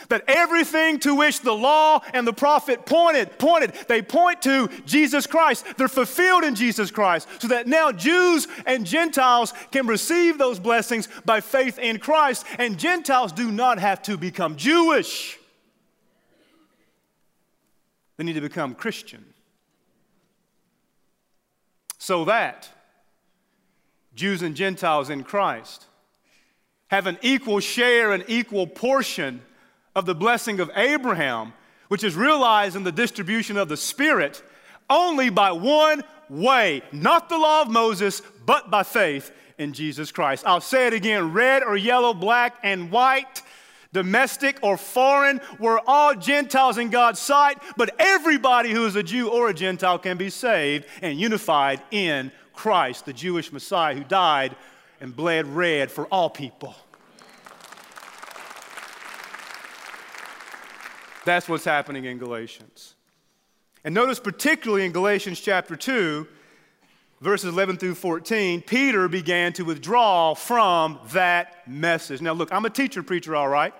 that 0.08 0.24
everything 0.26 0.98
to 1.00 1.14
which 1.14 1.40
the 1.40 1.52
law 1.52 2.00
and 2.12 2.26
the 2.26 2.32
prophet 2.32 2.86
pointed, 2.86 3.38
pointed, 3.38 3.72
they 3.88 4.02
point 4.02 4.42
to 4.42 4.68
Jesus 4.86 5.26
Christ. 5.26 5.66
They're 5.76 5.88
fulfilled 5.88 6.44
in 6.44 6.54
Jesus 6.54 6.90
Christ, 6.90 7.28
so 7.40 7.48
that 7.48 7.66
now 7.66 7.92
Jews 7.92 8.46
and 8.66 8.86
Gentiles 8.86 9.52
can 9.70 9.86
receive 9.86 10.38
those 10.38 10.58
blessings 10.58 11.08
by 11.24 11.40
faith 11.40 11.78
in 11.78 11.98
Christ, 11.98 12.44
and 12.58 12.78
Gentiles 12.78 13.32
do 13.32 13.50
not 13.50 13.78
have 13.78 14.02
to 14.02 14.16
become 14.16 14.56
Jewish. 14.56 15.37
They 18.18 18.24
need 18.24 18.34
to 18.34 18.42
become 18.42 18.74
Christian. 18.74 19.24
So 21.96 22.26
that 22.26 22.68
Jews 24.14 24.42
and 24.42 24.54
Gentiles 24.54 25.08
in 25.08 25.24
Christ 25.24 25.86
have 26.88 27.06
an 27.06 27.18
equal 27.22 27.60
share 27.60 28.12
and 28.12 28.24
equal 28.28 28.66
portion 28.66 29.40
of 29.94 30.04
the 30.04 30.14
blessing 30.14 30.60
of 30.60 30.70
Abraham, 30.74 31.52
which 31.88 32.04
is 32.04 32.16
realized 32.16 32.76
in 32.76 32.84
the 32.84 32.92
distribution 32.92 33.56
of 33.56 33.68
the 33.68 33.76
Spirit 33.76 34.42
only 34.90 35.30
by 35.30 35.52
one 35.52 36.02
way, 36.28 36.82
not 36.92 37.28
the 37.28 37.38
law 37.38 37.62
of 37.62 37.70
Moses, 37.70 38.22
but 38.44 38.70
by 38.70 38.82
faith 38.82 39.30
in 39.58 39.72
Jesus 39.72 40.10
Christ. 40.12 40.44
I'll 40.46 40.60
say 40.60 40.86
it 40.86 40.92
again 40.92 41.32
red 41.32 41.62
or 41.62 41.76
yellow, 41.76 42.14
black 42.14 42.56
and 42.62 42.90
white, 42.90 43.42
domestic 43.92 44.58
or 44.62 44.76
foreign, 44.76 45.40
we're 45.58 45.80
all 45.86 46.14
Gentiles 46.14 46.78
in 46.78 46.90
God's 46.90 47.20
sight, 47.20 47.58
but 47.76 47.94
everybody 47.98 48.70
who 48.70 48.86
is 48.86 48.96
a 48.96 49.02
Jew 49.02 49.28
or 49.28 49.48
a 49.48 49.54
Gentile 49.54 49.98
can 49.98 50.16
be 50.16 50.30
saved 50.30 50.86
and 51.02 51.18
unified 51.18 51.82
in 51.90 52.30
Christ, 52.52 53.06
the 53.06 53.12
Jewish 53.12 53.52
Messiah 53.52 53.94
who 53.94 54.04
died 54.04 54.56
and 55.00 55.14
bled 55.14 55.46
red 55.46 55.90
for 55.90 56.06
all 56.06 56.28
people. 56.28 56.74
That's 61.24 61.48
what's 61.48 61.64
happening 61.64 62.04
in 62.06 62.18
Galatians. 62.18 62.94
And 63.84 63.94
notice, 63.94 64.18
particularly 64.18 64.84
in 64.84 64.92
Galatians 64.92 65.40
chapter 65.40 65.76
2, 65.76 66.26
verses 67.20 67.52
11 67.52 67.78
through 67.78 67.94
14, 67.94 68.62
Peter 68.62 69.08
began 69.08 69.52
to 69.54 69.64
withdraw 69.64 70.34
from 70.34 70.98
that 71.12 71.68
message. 71.68 72.20
Now, 72.20 72.32
look, 72.32 72.52
I'm 72.52 72.64
a 72.64 72.70
teacher 72.70 73.02
preacher, 73.02 73.34
all 73.34 73.48
right? 73.48 73.74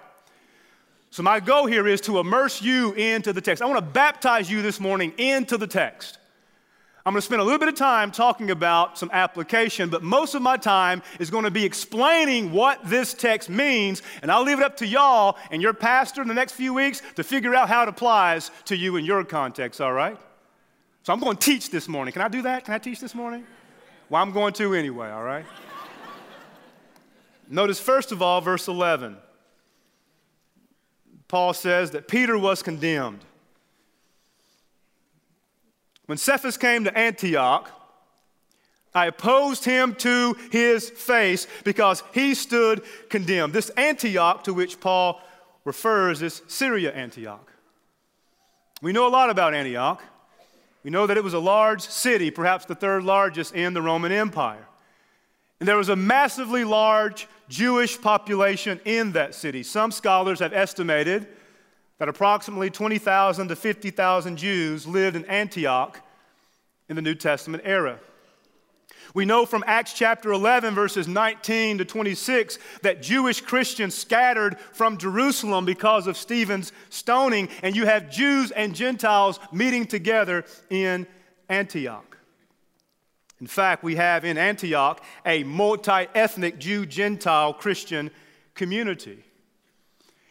So, 1.11 1.23
my 1.23 1.40
goal 1.40 1.66
here 1.66 1.87
is 1.87 2.00
to 2.02 2.18
immerse 2.18 2.61
you 2.61 2.92
into 2.92 3.33
the 3.33 3.40
text. 3.40 3.62
I 3.62 3.66
want 3.66 3.78
to 3.78 3.92
baptize 3.92 4.50
you 4.50 4.61
this 4.61 4.78
morning 4.78 5.12
into 5.16 5.57
the 5.57 5.66
text. 5.66 6.18
I'm 7.07 7.14
going 7.14 7.23
to 7.23 7.25
spend 7.25 7.40
a 7.40 7.45
little 7.45 7.59
bit 7.59 7.68
of 7.68 7.75
time 7.75 8.11
talking 8.11 8.50
about 8.50 8.99
some 8.99 9.09
application, 9.14 9.88
but 9.88 10.02
most 10.02 10.35
of 10.35 10.42
my 10.42 10.59
time 10.59 11.02
is 11.18 11.30
going 11.30 11.45
to 11.45 11.50
be 11.50 11.64
explaining 11.64 12.52
what 12.52 12.85
this 12.85 13.14
text 13.14 13.49
means, 13.49 14.02
and 14.21 14.30
I'll 14.30 14.42
leave 14.42 14.59
it 14.59 14.64
up 14.64 14.76
to 14.78 14.87
y'all 14.87 15.38
and 15.50 15.62
your 15.62 15.73
pastor 15.73 16.21
in 16.21 16.28
the 16.28 16.35
next 16.35 16.52
few 16.52 16.75
weeks 16.75 17.00
to 17.16 17.25
figure 17.25 17.54
out 17.54 17.71
how 17.71 17.85
it 17.85 17.88
applies 17.88 18.50
to 18.66 18.76
you 18.76 18.97
in 18.97 19.07
your 19.07 19.25
context, 19.25 19.80
all 19.80 19.95
right? 19.95 20.18
So 21.02 21.12
I'm 21.12 21.21
going 21.21 21.37
to 21.37 21.45
teach 21.45 21.71
this 21.71 21.88
morning. 21.88 22.12
Can 22.12 22.23
I 22.23 22.28
do 22.28 22.43
that? 22.43 22.64
Can 22.64 22.75
I 22.75 22.78
teach 22.78 23.00
this 23.00 23.14
morning? 23.14 23.47
Well, 24.11 24.23
I'm 24.23 24.33
going 24.33 24.52
to 24.55 24.75
anyway, 24.75 25.11
all 25.11 25.23
right? 25.23 25.45
Notice, 27.49 27.81
first 27.81 28.12
of 28.12 28.21
all, 28.21 28.40
verse 28.40 28.69
11. 28.69 29.17
Paul 31.28 31.52
says 31.52 31.90
that 31.93 32.09
Peter 32.09 32.38
was 32.38 32.62
condemned. 32.62 33.21
When 36.07 36.17
Cephas 36.17 36.57
came 36.57 36.85
to 36.85 36.99
Antioch, 36.99 37.71
I 38.95 39.07
opposed 39.07 39.64
him 39.64 39.95
to 39.97 40.35
his 40.50 40.88
face 40.88 41.47
because 41.64 42.02
he 42.12 42.35
stood 42.35 42.83
condemned. 43.11 43.52
This 43.52 43.69
Antioch 43.71 44.45
to 44.45 44.55
which 44.55 44.81
Paul 44.81 45.21
refers 45.64 46.23
is 46.23 46.40
Syria 46.49 46.93
Antioch. 46.93 47.52
We 48.81 48.93
know 48.93 49.07
a 49.07 49.11
lot 49.11 49.28
about 49.28 49.55
Antioch. 49.55 50.02
We 50.85 50.90
know 50.90 51.06
that 51.06 51.16
it 51.16 51.25
was 51.25 51.35
a 51.35 51.38
large 51.38 51.82
city, 51.82 52.30
perhaps 52.30 52.64
the 52.64 52.75
third 52.75 53.04
largest 53.04 53.54
in 53.54 53.75
the 53.75 53.82
Roman 53.82 54.12
Empire. 54.12 54.66
And 55.61 55.68
there 55.68 55.76
was 55.76 55.88
a 55.88 55.97
massively 55.97 56.64
large 56.64 57.26
Jewish 57.49 58.00
population 58.00 58.80
in 58.85 59.12
that 59.12 59.35
city. 59.35 59.62
Some 59.62 59.90
scholars 59.90 60.38
have 60.38 60.52
estimated 60.52 61.26
that 61.99 62.08
approximately 62.08 62.70
20,000 62.70 63.49
to 63.49 63.56
50,000 63.56 64.37
Jews 64.37 64.87
lived 64.87 65.16
in 65.16 65.25
Antioch 65.25 66.00
in 66.88 66.97
the 66.97 67.02
New 67.02 67.14
Testament 67.14 67.64
era. 67.66 67.99
We 69.14 69.25
know 69.25 69.47
from 69.47 69.64
Acts 69.66 69.95
chapter 69.95 70.33
11, 70.33 70.75
verses 70.75 71.09
19 71.09 71.78
to 71.78 71.85
26, 71.85 72.59
that 72.83 73.02
Jewish 73.02 73.40
Christians 73.40 73.95
scattered 73.95 74.59
from 74.73 74.99
Jerusalem 74.99 75.64
because 75.64 76.07
of 76.07 76.16
Stephen's 76.16 76.73
stoning, 76.90 77.49
and 77.62 77.75
you 77.75 77.87
have 77.87 78.11
Jews 78.11 78.50
and 78.50 78.75
Gentiles 78.75 79.40
meeting 79.52 79.87
together 79.87 80.45
in 80.68 81.07
Antioch. 81.49 82.18
In 83.40 83.47
fact, 83.47 83.83
we 83.83 83.97
have 83.97 84.25
in 84.25 84.37
Antioch 84.37 85.02
a 85.25 85.45
multi 85.45 86.07
ethnic 86.14 86.59
Jew 86.59 86.85
Gentile 86.85 87.54
Christian 87.54 88.11
community. 88.54 89.25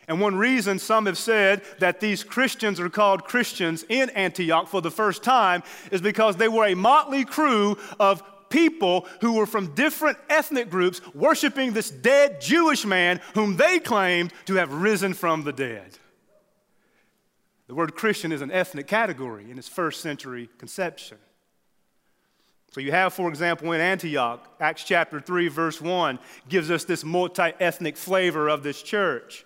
And 0.09 0.21
one 0.21 0.35
reason 0.35 0.79
some 0.79 1.05
have 1.05 1.17
said 1.17 1.63
that 1.79 1.99
these 1.99 2.23
Christians 2.23 2.79
are 2.79 2.89
called 2.89 3.25
Christians 3.25 3.83
in 3.89 4.09
Antioch 4.11 4.67
for 4.67 4.81
the 4.81 4.91
first 4.91 5.23
time 5.23 5.63
is 5.91 5.99
because 5.99 6.37
they 6.37 6.47
were 6.47 6.65
a 6.65 6.75
motley 6.75 7.25
crew 7.25 7.77
of 7.99 8.23
people 8.49 9.07
who 9.21 9.33
were 9.33 9.45
from 9.45 9.73
different 9.75 10.17
ethnic 10.29 10.69
groups 10.69 11.01
worshiping 11.13 11.73
this 11.73 11.89
dead 11.89 12.41
Jewish 12.41 12.85
man 12.85 13.21
whom 13.33 13.57
they 13.57 13.79
claimed 13.79 14.33
to 14.45 14.55
have 14.55 14.71
risen 14.71 15.13
from 15.13 15.43
the 15.43 15.53
dead. 15.53 15.97
The 17.67 17.75
word 17.75 17.95
Christian 17.95 18.31
is 18.31 18.41
an 18.41 18.51
ethnic 18.51 18.87
category 18.87 19.51
in 19.51 19.57
its 19.57 19.67
first 19.67 20.01
century 20.01 20.49
conception. 20.57 21.17
So 22.71 22.81
you 22.81 22.91
have, 22.91 23.13
for 23.13 23.29
example, 23.29 23.71
in 23.71 23.81
Antioch, 23.81 24.47
Acts 24.59 24.83
chapter 24.83 25.19
3, 25.19 25.47
verse 25.47 25.81
1 25.81 26.19
gives 26.47 26.69
us 26.69 26.83
this 26.83 27.03
multi 27.03 27.51
ethnic 27.59 27.97
flavor 27.97 28.47
of 28.49 28.63
this 28.63 28.81
church. 28.81 29.45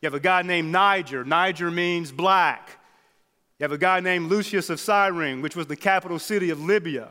You 0.00 0.06
have 0.06 0.14
a 0.14 0.20
guy 0.20 0.42
named 0.42 0.70
Niger. 0.72 1.24
Niger 1.24 1.70
means 1.70 2.12
black. 2.12 2.78
You 3.58 3.64
have 3.64 3.72
a 3.72 3.78
guy 3.78 4.00
named 4.00 4.30
Lucius 4.30 4.70
of 4.70 4.80
Cyrene, 4.80 5.42
which 5.42 5.56
was 5.56 5.66
the 5.66 5.76
capital 5.76 6.18
city 6.18 6.50
of 6.50 6.60
Libya. 6.60 7.10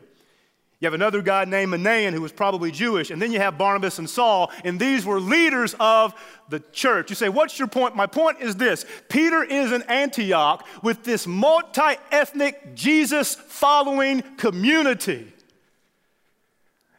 You 0.82 0.88
have 0.88 0.96
another 0.96 1.22
guy 1.22 1.46
named 1.46 1.72
Manaen 1.74 2.12
who 2.12 2.22
was 2.22 2.32
probably 2.32 2.72
Jewish. 2.72 3.12
And 3.12 3.22
then 3.22 3.32
you 3.32 3.40
have 3.40 3.56
Barnabas 3.56 4.00
and 4.00 4.10
Saul, 4.10 4.52
and 4.64 4.80
these 4.80 5.06
were 5.06 5.20
leaders 5.20 5.76
of 5.80 6.16
the 6.50 6.60
church. 6.60 7.12
You 7.12 7.16
say, 7.16 7.30
What's 7.30 7.60
your 7.60 7.68
point? 7.68 7.96
My 7.96 8.08
point 8.08 8.42
is 8.42 8.56
this 8.56 8.84
Peter 9.08 9.44
is 9.44 9.72
in 9.72 9.84
Antioch 9.84 10.68
with 10.82 11.04
this 11.04 11.28
multi 11.28 11.98
ethnic, 12.12 12.74
Jesus 12.74 13.36
following 13.36 14.24
community. 14.38 15.32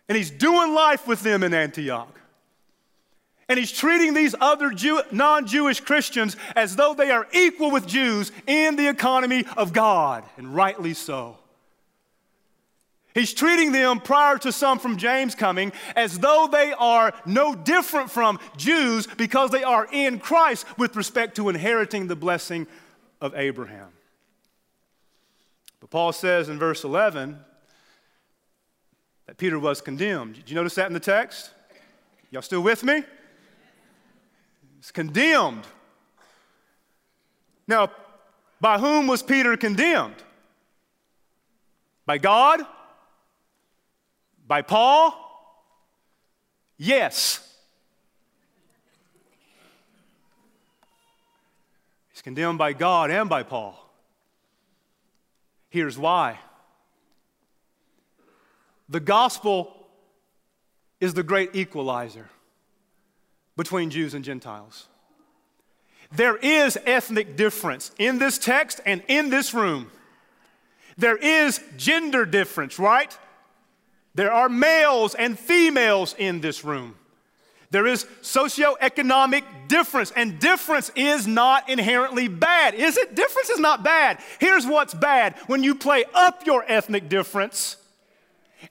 And 0.08 0.16
he's 0.16 0.30
doing 0.30 0.74
life 0.74 1.08
with 1.08 1.22
them 1.22 1.42
in 1.42 1.52
Antioch. 1.52 2.20
And 3.48 3.58
he's 3.58 3.72
treating 3.72 4.14
these 4.14 4.36
other 4.40 4.72
non 5.10 5.46
Jewish 5.48 5.80
Christians 5.80 6.36
as 6.54 6.76
though 6.76 6.94
they 6.94 7.10
are 7.10 7.26
equal 7.32 7.72
with 7.72 7.88
Jews 7.88 8.30
in 8.46 8.76
the 8.76 8.88
economy 8.88 9.44
of 9.56 9.72
God, 9.72 10.22
and 10.36 10.54
rightly 10.54 10.94
so. 10.94 11.38
He's 13.14 13.35
treating 13.35 13.73
them, 13.73 14.00
prior 14.00 14.38
to 14.38 14.52
some 14.52 14.78
from 14.78 14.97
James 14.97 15.35
coming, 15.35 15.73
as 15.95 16.19
though 16.19 16.49
they 16.50 16.73
are 16.73 17.12
no 17.26 17.54
different 17.54 18.11
from 18.11 18.38
Jews 18.57 19.07
because 19.07 19.50
they 19.50 19.64
are 19.64 19.87
in 19.92 20.19
Christ 20.19 20.66
with 20.78 20.97
respect 20.97 21.37
to 21.37 21.49
inheriting 21.49 22.07
the 22.07 22.16
blessing 22.16 22.66
of 23.21 23.35
Abraham. 23.35 23.88
But 25.81 25.90
Paul 25.90 26.12
says 26.12 26.49
in 26.49 26.59
verse 26.59 26.85
11 26.85 27.38
that 29.26 29.37
Peter 29.37 29.59
was 29.59 29.81
condemned. 29.81 30.37
Did 30.37 30.49
you 30.49 30.54
notice 30.54 30.75
that 30.76 30.87
in 30.87 30.92
the 30.92 31.00
text? 31.00 31.50
Y'all 32.31 32.40
still 32.40 32.62
with 32.62 32.83
me? 32.83 33.04
He's 34.78 34.90
condemned. 34.90 35.66
Now, 37.69 37.90
by 38.61 38.78
whom 38.78 39.07
was 39.07 39.23
Peter 39.23 39.57
condemned? 39.57 40.16
By 42.07 42.19
God? 42.19 42.61
By 44.52 44.61
Paul? 44.61 45.14
Yes. 46.76 47.56
He's 52.11 52.21
condemned 52.21 52.59
by 52.59 52.75
God 52.75 53.11
and 53.11 53.30
by 53.30 53.44
Paul. 53.44 53.82
Here's 55.71 55.97
why 55.97 56.38
the 58.90 59.00
gospel 59.00 59.73
is 61.00 61.14
the 61.14 61.23
great 61.23 61.56
equalizer 61.56 62.28
between 63.56 63.88
Jews 63.88 64.12
and 64.12 64.23
Gentiles. 64.23 64.87
There 66.14 66.37
is 66.37 66.76
ethnic 66.85 67.37
difference 67.37 67.90
in 67.99 68.18
this 68.18 68.37
text 68.37 68.82
and 68.85 69.02
in 69.09 69.30
this 69.30 69.54
room. 69.54 69.90
There 70.99 71.16
is 71.16 71.59
gender 71.78 72.26
difference, 72.26 72.78
right? 72.78 73.16
There 74.14 74.33
are 74.33 74.49
males 74.49 75.14
and 75.14 75.38
females 75.38 76.14
in 76.19 76.40
this 76.40 76.64
room. 76.64 76.95
There 77.71 77.87
is 77.87 78.04
socioeconomic 78.21 79.45
difference, 79.69 80.11
and 80.14 80.38
difference 80.38 80.90
is 80.95 81.26
not 81.26 81.71
inherently 81.71 82.28
bad, 82.28 82.75
is 82.75 82.99
it? 82.99 83.14
Difference 83.14 83.49
is 83.49 83.59
not 83.59 83.83
bad. 83.83 84.19
Here's 84.38 84.66
what's 84.66 84.92
bad 84.92 85.37
when 85.47 85.62
you 85.62 85.75
play 85.75 86.04
up 86.12 86.45
your 86.45 86.64
ethnic 86.69 87.09
difference 87.09 87.78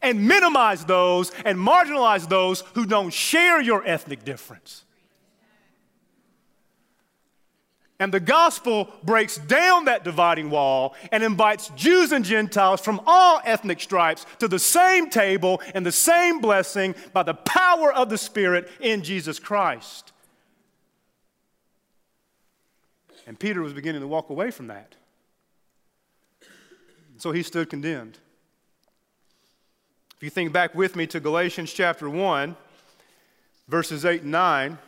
and 0.03 0.27
minimize 0.27 0.85
those 0.85 1.31
and 1.45 1.57
marginalize 1.57 2.29
those 2.29 2.61
who 2.75 2.85
don't 2.85 3.11
share 3.11 3.59
your 3.59 3.83
ethnic 3.87 4.23
difference. 4.23 4.83
And 8.01 8.11
the 8.11 8.19
gospel 8.19 8.89
breaks 9.03 9.37
down 9.37 9.85
that 9.85 10.03
dividing 10.03 10.49
wall 10.49 10.95
and 11.11 11.23
invites 11.23 11.69
Jews 11.75 12.11
and 12.11 12.25
Gentiles 12.25 12.81
from 12.81 12.99
all 13.05 13.39
ethnic 13.45 13.79
stripes 13.79 14.25
to 14.39 14.47
the 14.47 14.57
same 14.57 15.07
table 15.07 15.61
and 15.75 15.85
the 15.85 15.91
same 15.91 16.41
blessing 16.41 16.95
by 17.13 17.21
the 17.21 17.35
power 17.35 17.93
of 17.93 18.09
the 18.09 18.17
Spirit 18.17 18.71
in 18.79 19.03
Jesus 19.03 19.37
Christ. 19.37 20.13
And 23.27 23.39
Peter 23.39 23.61
was 23.61 23.73
beginning 23.73 24.01
to 24.01 24.07
walk 24.07 24.31
away 24.31 24.49
from 24.49 24.65
that. 24.65 24.95
So 27.19 27.31
he 27.31 27.43
stood 27.43 27.69
condemned. 27.69 28.17
If 30.15 30.23
you 30.23 30.31
think 30.31 30.51
back 30.51 30.73
with 30.73 30.95
me 30.95 31.05
to 31.05 31.19
Galatians 31.19 31.71
chapter 31.71 32.09
1, 32.09 32.55
verses 33.67 34.05
8 34.05 34.23
and 34.23 34.31
9. 34.31 34.79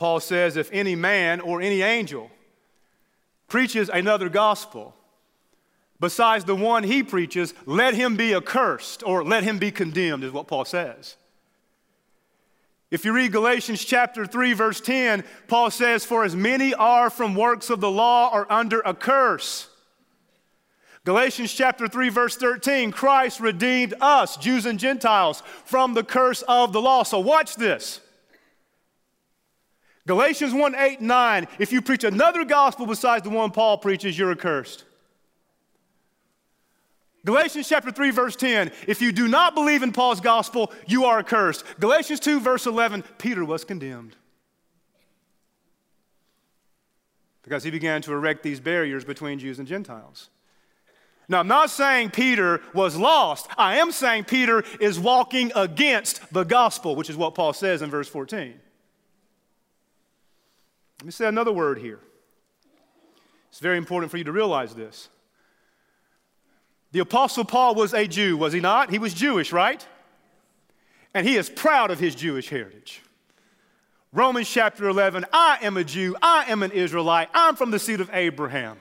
Paul 0.00 0.20
says, 0.20 0.56
if 0.56 0.70
any 0.72 0.96
man 0.96 1.40
or 1.40 1.60
any 1.60 1.82
angel 1.82 2.30
preaches 3.48 3.90
another 3.90 4.30
gospel 4.30 4.96
besides 6.00 6.46
the 6.46 6.56
one 6.56 6.84
he 6.84 7.02
preaches, 7.02 7.52
let 7.66 7.92
him 7.92 8.16
be 8.16 8.34
accursed 8.34 9.02
or 9.04 9.22
let 9.22 9.44
him 9.44 9.58
be 9.58 9.70
condemned, 9.70 10.24
is 10.24 10.32
what 10.32 10.48
Paul 10.48 10.64
says. 10.64 11.16
If 12.90 13.04
you 13.04 13.12
read 13.12 13.30
Galatians 13.30 13.84
chapter 13.84 14.24
3, 14.24 14.54
verse 14.54 14.80
10, 14.80 15.22
Paul 15.48 15.70
says, 15.70 16.06
For 16.06 16.24
as 16.24 16.34
many 16.34 16.72
are 16.72 17.10
from 17.10 17.34
works 17.34 17.68
of 17.68 17.82
the 17.82 17.90
law 17.90 18.30
are 18.32 18.50
under 18.50 18.80
a 18.80 18.94
curse. 18.94 19.68
Galatians 21.04 21.52
chapter 21.52 21.86
3, 21.86 22.08
verse 22.08 22.36
13, 22.36 22.90
Christ 22.90 23.38
redeemed 23.38 23.92
us, 24.00 24.38
Jews 24.38 24.64
and 24.64 24.78
Gentiles, 24.78 25.42
from 25.66 25.92
the 25.92 26.04
curse 26.04 26.40
of 26.48 26.72
the 26.72 26.80
law. 26.80 27.02
So 27.02 27.20
watch 27.20 27.56
this. 27.56 28.00
Galatians 30.06 30.54
1 30.54 30.74
8 30.74 31.00
9, 31.00 31.48
if 31.58 31.72
you 31.72 31.82
preach 31.82 32.04
another 32.04 32.44
gospel 32.44 32.86
besides 32.86 33.24
the 33.24 33.30
one 33.30 33.50
Paul 33.50 33.78
preaches, 33.78 34.18
you're 34.18 34.32
accursed. 34.32 34.84
Galatians 37.24 37.68
chapter 37.68 37.90
3, 37.90 38.10
verse 38.10 38.34
10, 38.34 38.72
if 38.88 39.02
you 39.02 39.12
do 39.12 39.28
not 39.28 39.54
believe 39.54 39.82
in 39.82 39.92
Paul's 39.92 40.20
gospel, 40.20 40.72
you 40.86 41.04
are 41.04 41.18
accursed. 41.18 41.64
Galatians 41.78 42.18
2, 42.20 42.40
verse 42.40 42.66
11, 42.66 43.04
Peter 43.18 43.44
was 43.44 43.62
condemned. 43.62 44.16
Because 47.42 47.62
he 47.62 47.70
began 47.70 48.00
to 48.02 48.12
erect 48.12 48.42
these 48.42 48.58
barriers 48.58 49.04
between 49.04 49.38
Jews 49.38 49.58
and 49.58 49.68
Gentiles. 49.68 50.30
Now, 51.28 51.40
I'm 51.40 51.48
not 51.48 51.70
saying 51.70 52.10
Peter 52.10 52.60
was 52.74 52.96
lost. 52.96 53.48
I 53.56 53.78
am 53.78 53.92
saying 53.92 54.24
Peter 54.24 54.64
is 54.80 54.98
walking 54.98 55.52
against 55.54 56.32
the 56.32 56.44
gospel, 56.44 56.96
which 56.96 57.10
is 57.10 57.16
what 57.16 57.34
Paul 57.34 57.52
says 57.52 57.82
in 57.82 57.90
verse 57.90 58.08
14. 58.08 58.58
Let 61.00 61.06
me 61.06 61.12
say 61.12 61.26
another 61.26 61.52
word 61.52 61.78
here. 61.78 61.98
It's 63.48 63.58
very 63.58 63.78
important 63.78 64.10
for 64.10 64.18
you 64.18 64.24
to 64.24 64.32
realize 64.32 64.74
this. 64.74 65.08
The 66.92 66.98
Apostle 66.98 67.46
Paul 67.46 67.74
was 67.74 67.94
a 67.94 68.06
Jew, 68.06 68.36
was 68.36 68.52
he 68.52 68.60
not? 68.60 68.90
He 68.90 68.98
was 68.98 69.14
Jewish, 69.14 69.50
right? 69.50 69.84
And 71.14 71.26
he 71.26 71.36
is 71.36 71.48
proud 71.48 71.90
of 71.90 71.98
his 71.98 72.14
Jewish 72.14 72.50
heritage. 72.50 73.00
Romans 74.12 74.50
chapter 74.50 74.88
11 74.88 75.24
I 75.32 75.58
am 75.62 75.78
a 75.78 75.84
Jew, 75.84 76.16
I 76.20 76.44
am 76.50 76.62
an 76.62 76.72
Israelite, 76.72 77.30
I'm 77.32 77.56
from 77.56 77.70
the 77.70 77.78
seed 77.78 78.02
of 78.02 78.10
Abraham. 78.12 78.76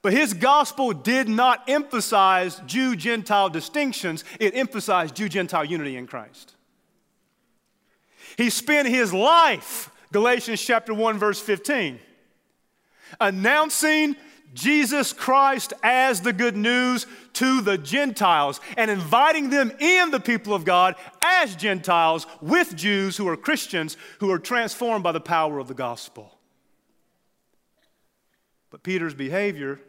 But 0.00 0.14
his 0.14 0.32
gospel 0.32 0.92
did 0.92 1.28
not 1.28 1.68
emphasize 1.68 2.62
Jew 2.64 2.96
Gentile 2.96 3.50
distinctions, 3.50 4.24
it 4.40 4.56
emphasized 4.56 5.16
Jew 5.16 5.28
Gentile 5.28 5.66
unity 5.66 5.96
in 5.96 6.06
Christ. 6.06 6.54
He 8.38 8.48
spent 8.48 8.88
his 8.88 9.12
life 9.12 9.91
Galatians 10.12 10.60
chapter 10.60 10.94
1 10.94 11.18
verse 11.18 11.40
15. 11.40 11.98
Announcing 13.20 14.16
Jesus 14.54 15.12
Christ 15.12 15.72
as 15.82 16.20
the 16.20 16.32
good 16.32 16.56
news 16.56 17.06
to 17.34 17.62
the 17.62 17.78
Gentiles 17.78 18.60
and 18.76 18.90
inviting 18.90 19.50
them 19.50 19.72
in 19.80 20.10
the 20.10 20.20
people 20.20 20.54
of 20.54 20.64
God 20.64 20.94
as 21.22 21.56
Gentiles 21.56 22.26
with 22.40 22.76
Jews 22.76 23.16
who 23.16 23.26
are 23.28 23.36
Christians 23.36 23.96
who 24.20 24.30
are 24.30 24.38
transformed 24.38 25.02
by 25.02 25.12
the 25.12 25.20
power 25.20 25.58
of 25.58 25.68
the 25.68 25.74
gospel. 25.74 26.38
But 28.70 28.82
Peter's 28.82 29.14
behavior 29.14 29.80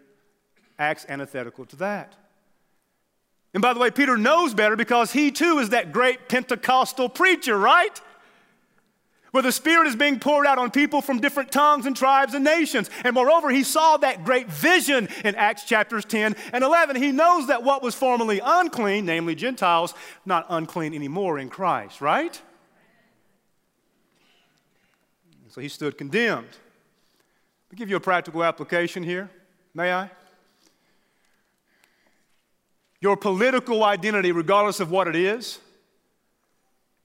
acts 0.80 1.06
antithetical 1.08 1.66
to 1.68 1.76
that. 1.78 2.16
And 3.54 3.62
by 3.62 3.74
the 3.74 3.80
way, 3.80 3.92
Peter 3.92 4.18
knows 4.18 4.54
better 4.54 4.76
because 4.76 5.12
he 5.12 5.32
too 5.32 5.60
is 5.60 5.70
that 5.70 5.92
great 5.92 6.28
Pentecostal 6.28 7.10
preacher, 7.10 7.58
right? 7.58 8.00
Where 9.34 9.44
the 9.44 9.52
Spirit 9.52 9.88
is 9.88 9.96
being 9.96 10.20
poured 10.20 10.48
out 10.48 10.58
on 10.58 10.72
people 10.72 11.02
from 11.02 11.20
different 11.20 11.52
tongues 11.52 11.86
and 11.86 11.98
tribes 11.98 12.34
and 12.34 12.46
nations. 12.46 12.90
And 13.04 13.14
moreover, 13.14 13.50
he 13.50 13.64
saw 13.64 13.98
that 13.98 14.24
great 14.24 14.48
vision 14.48 15.10
in 15.26 15.36
Acts 15.36 15.66
chapters 15.66 16.06
10 16.06 16.36
and 16.54 16.64
11. 16.64 16.96
He 16.96 17.12
knows 17.12 17.48
that 17.48 17.64
what 17.64 17.84
was 17.84 17.96
formerly 17.96 18.40
unclean, 18.44 19.06
namely 19.06 19.36
Gentiles, 19.36 19.94
not 20.26 20.46
unclean 20.50 20.94
anymore 20.94 21.40
in 21.40 21.50
Christ, 21.50 22.00
right? 22.00 22.40
So 25.50 25.62
he 25.62 25.68
stood 25.68 25.98
condemned. 25.98 26.50
I'll 27.72 27.78
give 27.78 27.90
you 27.90 27.96
a 27.96 28.00
practical 28.00 28.44
application 28.44 29.04
here, 29.04 29.30
may 29.74 29.92
I? 29.92 30.10
your 33.04 33.18
political 33.18 33.84
identity, 33.84 34.32
regardless 34.32 34.80
of 34.80 34.90
what 34.90 35.10
it 35.10 35.16
is, 35.16 35.60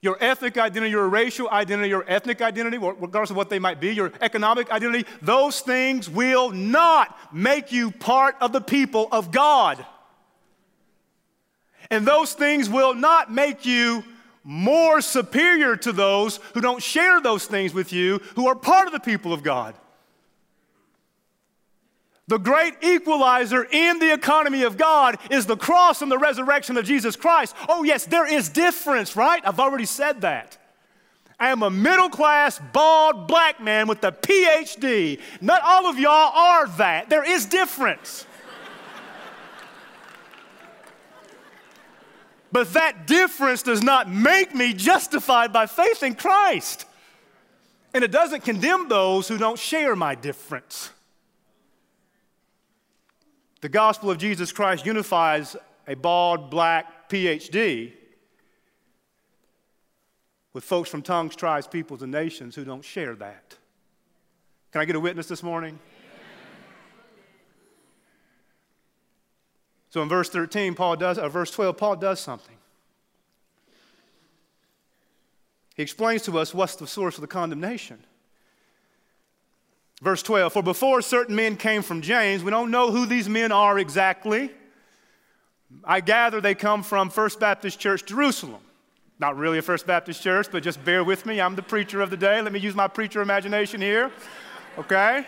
your 0.01 0.17
ethnic 0.21 0.57
identity, 0.57 0.91
your 0.91 1.09
racial 1.09 1.49
identity, 1.49 1.89
your 1.89 2.05
ethnic 2.07 2.41
identity, 2.41 2.77
regardless 2.77 3.31
of 3.31 3.35
what 3.35 3.49
they 3.49 3.59
might 3.59 3.81
be, 3.81 3.93
your 3.93 4.13
economic 4.21 4.71
identity, 4.71 5.05
those 5.21 5.59
things 5.59 6.09
will 6.09 6.51
not 6.51 7.33
make 7.33 7.71
you 7.71 7.91
part 7.91 8.35
of 8.39 8.53
the 8.53 8.61
people 8.61 9.09
of 9.11 9.31
God. 9.31 9.85
And 11.91 12.07
those 12.07 12.33
things 12.33 12.69
will 12.69 12.93
not 12.93 13.31
make 13.31 13.65
you 13.65 14.03
more 14.43 15.01
superior 15.01 15.75
to 15.75 15.91
those 15.91 16.37
who 16.53 16.61
don't 16.61 16.81
share 16.81 17.19
those 17.19 17.45
things 17.45 17.73
with 17.73 17.91
you, 17.91 18.19
who 18.35 18.47
are 18.47 18.55
part 18.55 18.87
of 18.87 18.93
the 18.93 18.99
people 18.99 19.33
of 19.33 19.43
God. 19.43 19.75
The 22.29 22.37
great 22.37 22.75
equalizer 22.83 23.63
in 23.71 23.97
the 23.97 24.13
economy 24.13 24.61
of 24.61 24.77
God 24.77 25.17
is 25.31 25.47
the 25.47 25.57
cross 25.57 26.03
and 26.03 26.11
the 26.11 26.17
resurrection 26.19 26.77
of 26.77 26.85
Jesus 26.85 27.15
Christ. 27.15 27.55
Oh, 27.67 27.81
yes, 27.83 28.05
there 28.05 28.31
is 28.31 28.49
difference, 28.49 29.15
right? 29.15 29.41
I've 29.43 29.59
already 29.59 29.87
said 29.87 30.21
that. 30.21 30.55
I 31.39 31.49
am 31.49 31.63
a 31.63 31.71
middle 31.71 32.07
class, 32.07 32.61
bald, 32.71 33.27
black 33.27 33.59
man 33.59 33.87
with 33.87 34.03
a 34.03 34.11
PhD. 34.11 35.19
Not 35.41 35.63
all 35.63 35.87
of 35.87 35.97
y'all 35.97 36.31
are 36.35 36.67
that. 36.77 37.09
There 37.09 37.27
is 37.27 37.47
difference. 37.47 38.27
but 42.51 42.71
that 42.73 43.07
difference 43.07 43.63
does 43.63 43.81
not 43.81 44.07
make 44.07 44.53
me 44.53 44.73
justified 44.73 45.51
by 45.51 45.65
faith 45.65 46.03
in 46.03 46.13
Christ. 46.13 46.85
And 47.91 48.03
it 48.03 48.11
doesn't 48.11 48.43
condemn 48.43 48.87
those 48.87 49.27
who 49.27 49.39
don't 49.39 49.57
share 49.57 49.95
my 49.95 50.13
difference. 50.13 50.91
The 53.61 53.69
gospel 53.69 54.09
of 54.09 54.17
Jesus 54.17 54.51
Christ 54.51 54.85
unifies 54.85 55.55
a 55.87 55.95
bald, 55.95 56.49
black 56.49 57.09
PhD 57.09 57.93
with 60.53 60.63
folks 60.63 60.89
from 60.89 61.01
tongues, 61.01 61.35
tribes, 61.35 61.67
peoples, 61.67 62.01
and 62.01 62.11
nations 62.11 62.55
who 62.55 62.63
don't 62.63 62.83
share 62.83 63.15
that. 63.15 63.57
Can 64.71 64.81
I 64.81 64.85
get 64.85 64.95
a 64.95 64.99
witness 64.99 65.27
this 65.27 65.43
morning? 65.43 65.79
So 69.89 70.03
in 70.03 70.09
verse 70.09 70.29
13, 70.29 70.75
Paul 70.75 70.95
does, 70.95 71.17
or 71.17 71.29
verse 71.29 71.51
12, 71.51 71.75
Paul 71.75 71.95
does 71.95 72.19
something. 72.19 72.55
He 75.75 75.83
explains 75.83 76.21
to 76.23 76.37
us 76.37 76.53
what's 76.53 76.75
the 76.75 76.87
source 76.87 77.15
of 77.15 77.21
the 77.21 77.27
condemnation. 77.27 78.03
Verse 80.01 80.23
12 80.23 80.53
For 80.53 80.63
before 80.63 81.01
certain 81.01 81.35
men 81.35 81.57
came 81.57 81.81
from 81.81 82.01
James, 82.01 82.43
we 82.43 82.51
don't 82.51 82.71
know 82.71 82.91
who 82.91 83.05
these 83.05 83.27
men 83.27 83.51
are 83.51 83.77
exactly. 83.79 84.51
I 85.83 86.01
gather 86.01 86.41
they 86.41 86.55
come 86.55 86.81
from 86.83 87.09
First 87.09 87.39
Baptist 87.39 87.79
Church, 87.79 88.05
Jerusalem. 88.05 88.61
Not 89.19 89.37
really 89.37 89.57
a 89.57 89.61
First 89.61 89.85
Baptist 89.85 90.23
church, 90.23 90.47
but 90.51 90.63
just 90.63 90.83
bear 90.85 91.03
with 91.03 91.25
me. 91.25 91.41
I'm 91.41 91.55
the 91.55 91.61
preacher 91.61 92.01
of 92.01 92.09
the 92.09 92.17
day. 92.17 92.41
Let 92.41 92.53
me 92.53 92.59
use 92.59 92.73
my 92.73 92.87
preacher 92.87 93.21
imagination 93.21 93.81
here. 93.81 94.11
Okay? 94.77 95.25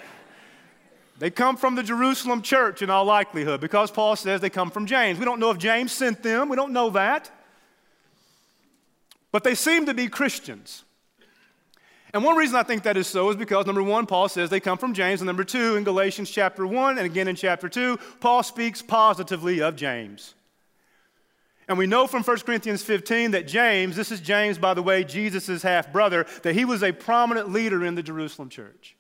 They 1.20 1.30
come 1.30 1.58
from 1.58 1.76
the 1.76 1.84
Jerusalem 1.84 2.42
church 2.42 2.82
in 2.82 2.90
all 2.90 3.06
likelihood 3.06 3.60
because 3.60 3.92
Paul 3.92 4.16
says 4.16 4.40
they 4.40 4.50
come 4.50 4.72
from 4.72 4.86
James. 4.86 5.20
We 5.20 5.26
don't 5.26 5.40
know 5.40 5.52
if 5.52 5.58
James 5.58 5.92
sent 5.92 6.24
them, 6.24 6.48
we 6.48 6.56
don't 6.56 6.72
know 6.72 6.90
that. 6.92 7.30
But 9.32 9.44
they 9.44 9.56
seem 9.56 9.86
to 9.86 9.94
be 9.94 10.08
Christians. 10.08 10.84
And 12.13 12.24
one 12.24 12.36
reason 12.36 12.58
I 12.58 12.63
think 12.63 12.84
that 12.84 12.97
is 12.97 13.08
so 13.08 13.30
is 13.30 13.38
because 13.38 13.65
number 13.65 13.84
one, 13.84 14.06
Paul 14.06 14.28
says 14.28 14.50
they 14.50 14.60
come 14.60 14.78
from 14.78 14.93
James, 14.93 15.21
and 15.21 15.28
number 15.28 15.45
two, 15.45 15.76
in 15.76 15.84
Galatians 15.84 16.30
chapter 16.30 16.67
one 16.67 16.97
and 16.97 17.06
again 17.06 17.28
in 17.28 17.36
chapter 17.36 17.69
two, 17.69 17.97
Paul 18.19 18.43
speaks 18.43 18.82
positively 18.82 19.62
of 19.62 19.76
James. 19.76 20.34
And 21.67 21.78
we 21.78 21.88
know 21.88 22.06
from 22.06 22.24
1 22.24 22.39
Corinthians 22.39 22.84
15 22.84 23.32
that 23.32 23.47
James, 23.47 23.95
this 23.95 24.12
is 24.12 24.19
James, 24.19 24.58
by 24.58 24.74
the 24.74 24.84
way, 24.84 25.06
Jesus' 25.06 25.63
half 25.63 25.93
brother, 25.93 26.26
that 26.43 26.54
he 26.54 26.65
was 26.65 26.84
a 26.84 26.91
prominent 26.91 27.50
leader 27.50 27.86
in 27.86 27.95
the 27.95 28.04
Jerusalem 28.04 28.50
church. 28.50 28.97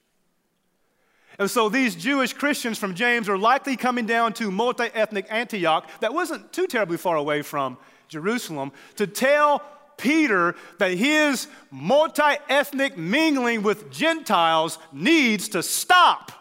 And 1.37 1.51
so 1.51 1.67
these 1.67 1.95
Jewish 1.95 2.31
Christians 2.31 2.77
from 2.77 2.93
James 2.95 3.27
are 3.27 3.37
likely 3.37 3.75
coming 3.75 4.05
down 4.05 4.31
to 4.33 4.51
multi 4.51 4.85
ethnic 4.93 5.25
Antioch, 5.29 5.89
that 5.99 6.13
wasn't 6.13 6.53
too 6.53 6.67
terribly 6.67 6.97
far 6.97 7.17
away 7.17 7.41
from 7.41 7.77
Jerusalem, 8.07 8.71
to 8.95 9.05
tell 9.07 9.63
Peter 10.01 10.55
that 10.79 10.91
his 10.91 11.47
multi 11.69 12.35
ethnic 12.49 12.97
mingling 12.97 13.63
with 13.63 13.91
Gentiles 13.91 14.77
needs 14.91 15.49
to 15.49 15.63
stop. 15.63 16.31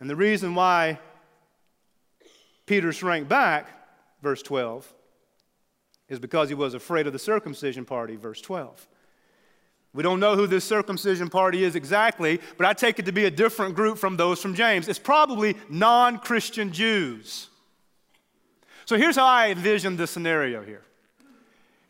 And 0.00 0.08
the 0.08 0.16
reason 0.16 0.54
why 0.54 0.98
Peter 2.66 2.92
shrank 2.92 3.28
back, 3.28 3.68
verse 4.22 4.42
12, 4.42 4.92
is 6.08 6.18
because 6.18 6.48
he 6.48 6.54
was 6.54 6.74
afraid 6.74 7.06
of 7.06 7.12
the 7.12 7.18
circumcision 7.18 7.84
party, 7.84 8.16
verse 8.16 8.40
12. 8.40 8.88
We 9.92 10.02
don't 10.02 10.20
know 10.20 10.36
who 10.36 10.46
this 10.46 10.64
circumcision 10.64 11.28
party 11.28 11.64
is 11.64 11.74
exactly, 11.74 12.40
but 12.56 12.66
I 12.66 12.72
take 12.72 12.98
it 12.98 13.06
to 13.06 13.12
be 13.12 13.24
a 13.24 13.30
different 13.30 13.74
group 13.74 13.98
from 13.98 14.16
those 14.16 14.40
from 14.40 14.54
James. 14.54 14.88
It's 14.88 14.98
probably 14.98 15.56
non 15.68 16.18
Christian 16.18 16.72
Jews. 16.72 17.48
So 18.88 18.96
here's 18.96 19.16
how 19.16 19.26
I 19.26 19.50
envision 19.50 19.98
the 19.98 20.06
scenario 20.06 20.62
here. 20.62 20.80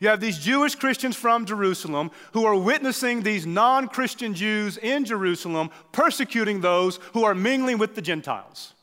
You 0.01 0.09
have 0.09 0.19
these 0.19 0.37
Jewish 0.37 0.75
Christians 0.75 1.15
from 1.15 1.45
Jerusalem 1.45 2.11
who 2.33 2.43
are 2.43 2.57
witnessing 2.57 3.21
these 3.23 3.45
non 3.45 3.87
Christian 3.87 4.33
Jews 4.33 4.75
in 4.75 5.05
Jerusalem 5.05 5.69
persecuting 5.93 6.59
those 6.59 6.97
who 7.13 7.23
are 7.23 7.33
mingling 7.33 7.77
with 7.77 7.95
the 7.95 8.01
Gentiles. 8.01 8.73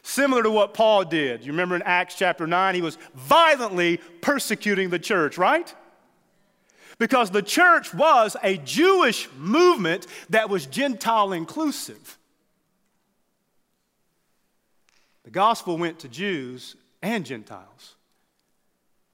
Similar 0.00 0.44
to 0.44 0.50
what 0.50 0.72
Paul 0.72 1.04
did. 1.04 1.44
You 1.44 1.52
remember 1.52 1.76
in 1.76 1.82
Acts 1.82 2.14
chapter 2.14 2.46
9, 2.46 2.74
he 2.74 2.80
was 2.80 2.96
violently 3.14 3.98
persecuting 4.22 4.88
the 4.88 4.98
church, 4.98 5.36
right? 5.36 5.74
Because 6.98 7.30
the 7.30 7.42
church 7.42 7.92
was 7.92 8.34
a 8.42 8.56
Jewish 8.56 9.28
movement 9.36 10.06
that 10.30 10.48
was 10.48 10.64
Gentile 10.64 11.34
inclusive. 11.34 12.16
The 15.24 15.30
gospel 15.30 15.76
went 15.76 15.98
to 15.98 16.08
Jews 16.08 16.76
and 17.02 17.24
Gentiles. 17.24 17.96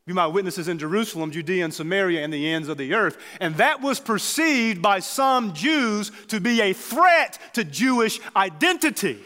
Be 0.06 0.12
my 0.12 0.28
witnesses 0.28 0.68
in 0.68 0.78
Jerusalem, 0.78 1.32
Judea, 1.32 1.64
and 1.64 1.74
Samaria, 1.74 2.22
and 2.22 2.32
the 2.32 2.48
ends 2.52 2.68
of 2.68 2.78
the 2.78 2.94
earth. 2.94 3.18
And 3.40 3.56
that 3.56 3.80
was 3.80 3.98
perceived 3.98 4.80
by 4.80 5.00
some 5.00 5.52
Jews 5.52 6.12
to 6.28 6.40
be 6.40 6.60
a 6.60 6.72
threat 6.72 7.38
to 7.54 7.64
Jewish 7.64 8.20
identity. 8.36 9.18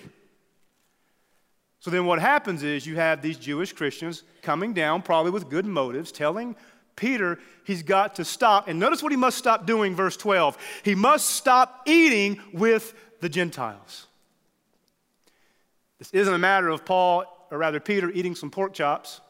So 1.80 1.90
then 1.90 2.06
what 2.06 2.18
happens 2.18 2.62
is 2.62 2.86
you 2.86 2.96
have 2.96 3.20
these 3.20 3.36
Jewish 3.36 3.74
Christians 3.74 4.22
coming 4.40 4.72
down, 4.72 5.02
probably 5.02 5.32
with 5.32 5.50
good 5.50 5.66
motives, 5.66 6.12
telling 6.12 6.56
Peter 6.96 7.38
he's 7.64 7.82
got 7.82 8.14
to 8.14 8.24
stop. 8.24 8.68
And 8.68 8.78
notice 8.78 9.02
what 9.02 9.12
he 9.12 9.16
must 9.16 9.36
stop 9.36 9.66
doing, 9.66 9.94
verse 9.94 10.16
12. 10.16 10.56
He 10.82 10.94
must 10.94 11.30
stop 11.30 11.82
eating 11.86 12.40
with 12.54 12.94
the 13.20 13.28
Gentiles. 13.28 14.06
This 15.98 16.10
isn't 16.12 16.32
a 16.32 16.38
matter 16.38 16.68
of 16.68 16.86
Paul 16.86 17.24
or 17.50 17.58
rather 17.58 17.80
Peter, 17.80 18.10
eating 18.10 18.34
some 18.34 18.50
pork 18.50 18.72
chops, 18.72 19.20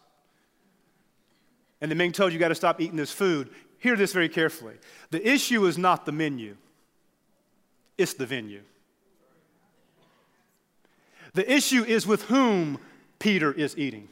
and 1.80 1.90
the 1.90 1.94
being 1.94 2.12
told 2.12 2.32
you 2.32 2.38
got 2.38 2.48
to 2.48 2.54
stop 2.54 2.80
eating 2.80 2.96
this 2.96 3.12
food. 3.12 3.50
Hear 3.78 3.96
this 3.96 4.12
very 4.12 4.28
carefully. 4.28 4.74
The 5.10 5.26
issue 5.26 5.64
is 5.66 5.78
not 5.78 6.04
the 6.04 6.12
menu, 6.12 6.56
it's 7.96 8.14
the 8.14 8.26
venue. 8.26 8.62
The 11.32 11.50
issue 11.50 11.84
is 11.84 12.06
with 12.06 12.24
whom 12.24 12.78
Peter 13.20 13.52
is 13.52 13.78
eating. 13.78 14.08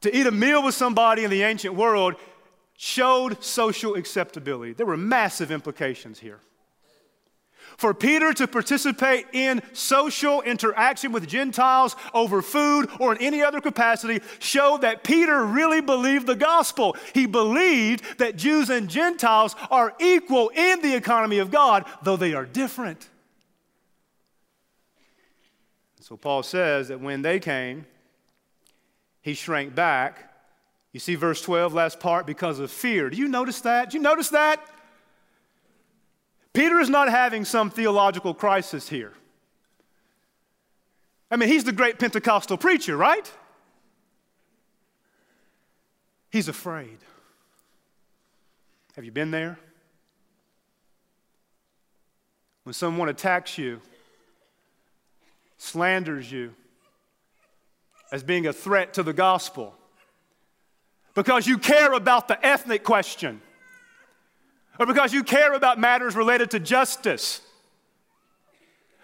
To 0.00 0.16
eat 0.16 0.26
a 0.26 0.32
meal 0.32 0.64
with 0.64 0.74
somebody 0.74 1.24
in 1.24 1.30
the 1.30 1.42
ancient 1.42 1.74
world 1.74 2.16
showed 2.76 3.42
social 3.42 3.94
acceptability. 3.94 4.72
There 4.72 4.86
were 4.86 4.96
massive 4.96 5.50
implications 5.52 6.18
here. 6.18 6.40
For 7.78 7.94
Peter 7.94 8.32
to 8.34 8.48
participate 8.48 9.26
in 9.32 9.62
social 9.72 10.42
interaction 10.42 11.12
with 11.12 11.28
Gentiles 11.28 11.94
over 12.12 12.42
food 12.42 12.90
or 12.98 13.14
in 13.14 13.22
any 13.22 13.40
other 13.40 13.60
capacity 13.60 14.20
showed 14.40 14.80
that 14.80 15.04
Peter 15.04 15.44
really 15.44 15.80
believed 15.80 16.26
the 16.26 16.34
gospel. 16.34 16.96
He 17.14 17.26
believed 17.26 18.18
that 18.18 18.34
Jews 18.34 18.68
and 18.68 18.90
Gentiles 18.90 19.54
are 19.70 19.94
equal 20.00 20.48
in 20.48 20.82
the 20.82 20.96
economy 20.96 21.38
of 21.38 21.52
God, 21.52 21.84
though 22.02 22.16
they 22.16 22.34
are 22.34 22.44
different. 22.44 23.08
So 26.00 26.16
Paul 26.16 26.42
says 26.42 26.88
that 26.88 27.00
when 27.00 27.22
they 27.22 27.38
came, 27.38 27.86
he 29.22 29.34
shrank 29.34 29.76
back. 29.76 30.34
You 30.92 30.98
see 30.98 31.14
verse 31.14 31.40
12, 31.42 31.74
last 31.74 32.00
part, 32.00 32.26
because 32.26 32.58
of 32.58 32.72
fear. 32.72 33.08
Do 33.08 33.16
you 33.16 33.28
notice 33.28 33.60
that? 33.60 33.90
Do 33.90 33.98
you 33.98 34.02
notice 34.02 34.30
that? 34.30 34.68
Peter 36.58 36.80
is 36.80 36.90
not 36.90 37.08
having 37.08 37.44
some 37.44 37.70
theological 37.70 38.34
crisis 38.34 38.88
here. 38.88 39.12
I 41.30 41.36
mean, 41.36 41.48
he's 41.48 41.62
the 41.62 41.70
great 41.70 42.00
Pentecostal 42.00 42.56
preacher, 42.56 42.96
right? 42.96 43.30
He's 46.30 46.48
afraid. 46.48 46.98
Have 48.96 49.04
you 49.04 49.12
been 49.12 49.30
there? 49.30 49.56
When 52.64 52.72
someone 52.72 53.08
attacks 53.08 53.56
you 53.56 53.80
slanders 55.58 56.32
you 56.32 56.56
as 58.10 58.24
being 58.24 58.48
a 58.48 58.52
threat 58.52 58.94
to 58.94 59.04
the 59.04 59.12
gospel 59.12 59.76
because 61.14 61.46
you 61.46 61.56
care 61.56 61.92
about 61.92 62.26
the 62.26 62.44
ethnic 62.44 62.82
question 62.82 63.42
or 64.78 64.86
because 64.86 65.12
you 65.12 65.22
care 65.22 65.52
about 65.54 65.78
matters 65.78 66.14
related 66.14 66.50
to 66.52 66.60
justice? 66.60 67.40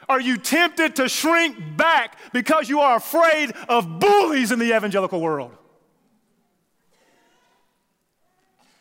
Are 0.08 0.20
you 0.20 0.36
tempted 0.36 0.96
to 0.96 1.08
shrink 1.08 1.76
back 1.76 2.18
because 2.32 2.68
you 2.68 2.80
are 2.80 2.96
afraid 2.96 3.52
of 3.68 3.98
bullies 3.98 4.52
in 4.52 4.58
the 4.58 4.76
evangelical 4.76 5.20
world? 5.20 5.56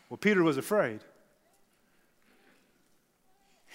Well, 0.08 0.18
Peter 0.18 0.42
was 0.42 0.58
afraid. 0.58 1.00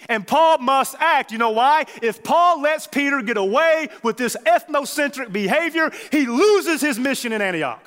And 0.08 0.26
Paul 0.26 0.58
must 0.58 0.94
act. 0.98 1.32
You 1.32 1.38
know 1.38 1.50
why? 1.50 1.84
If 2.00 2.22
Paul 2.22 2.62
lets 2.62 2.86
Peter 2.86 3.20
get 3.20 3.36
away 3.36 3.88
with 4.02 4.16
this 4.16 4.36
ethnocentric 4.46 5.32
behavior, 5.32 5.90
he 6.10 6.26
loses 6.26 6.80
his 6.80 6.98
mission 6.98 7.32
in 7.32 7.42
Antioch. 7.42 7.84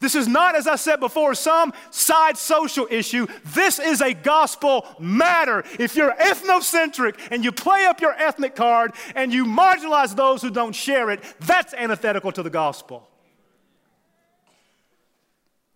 This 0.00 0.14
is 0.14 0.28
not, 0.28 0.56
as 0.56 0.66
I 0.66 0.76
said 0.76 1.00
before, 1.00 1.34
some 1.34 1.72
side 1.90 2.36
social 2.36 2.86
issue. 2.90 3.26
This 3.46 3.78
is 3.78 4.00
a 4.00 4.14
gospel 4.14 4.86
matter. 4.98 5.64
If 5.78 5.96
you're 5.96 6.14
ethnocentric 6.14 7.16
and 7.30 7.44
you 7.44 7.52
play 7.52 7.86
up 7.86 8.00
your 8.00 8.12
ethnic 8.12 8.54
card 8.54 8.92
and 9.14 9.32
you 9.32 9.44
marginalize 9.44 10.14
those 10.14 10.42
who 10.42 10.50
don't 10.50 10.74
share 10.74 11.10
it, 11.10 11.20
that's 11.40 11.74
antithetical 11.74 12.32
to 12.32 12.42
the 12.42 12.50
gospel. 12.50 13.08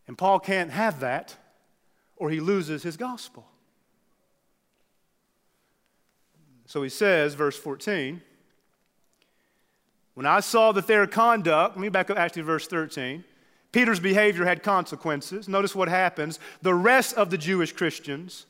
And 0.07 0.17
Paul 0.17 0.41
can't 0.41 0.71
have 0.71 1.01
that 1.01 1.37
or 2.17 2.31
he 2.31 2.41
loses 2.41 2.83
his 2.83 2.97
gospel. 2.97 3.47
So 6.67 6.83
he 6.83 6.89
says, 6.91 7.35
verse 7.35 7.57
14, 7.57 8.21
when 10.15 10.27
I 10.27 10.41
saw 10.41 10.73
that 10.73 10.87
their 10.87 11.07
conduct, 11.07 11.77
let 11.77 11.81
me 11.81 11.89
back 11.89 12.11
up 12.11 12.19
actually 12.19 12.43
verse 12.43 12.67
13. 12.67 13.25
Peter's 13.73 14.01
behavior 14.01 14.45
had 14.45 14.63
consequences. 14.63 15.49
Notice 15.49 15.75
what 15.75 15.89
happens. 15.89 16.39
The 16.63 16.75
rest 16.75 17.15
of 17.15 17.31
the 17.31 17.39
Jewish 17.39 17.73
Christians 17.73 18.47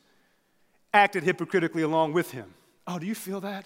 acted 0.93 1.23
hypocritically 1.23 1.81
along 1.81 2.13
with 2.13 2.31
him. 2.31 2.53
Oh, 2.87 2.99
do 2.99 3.05
you 3.05 3.15
feel 3.15 3.41
that? 3.41 3.65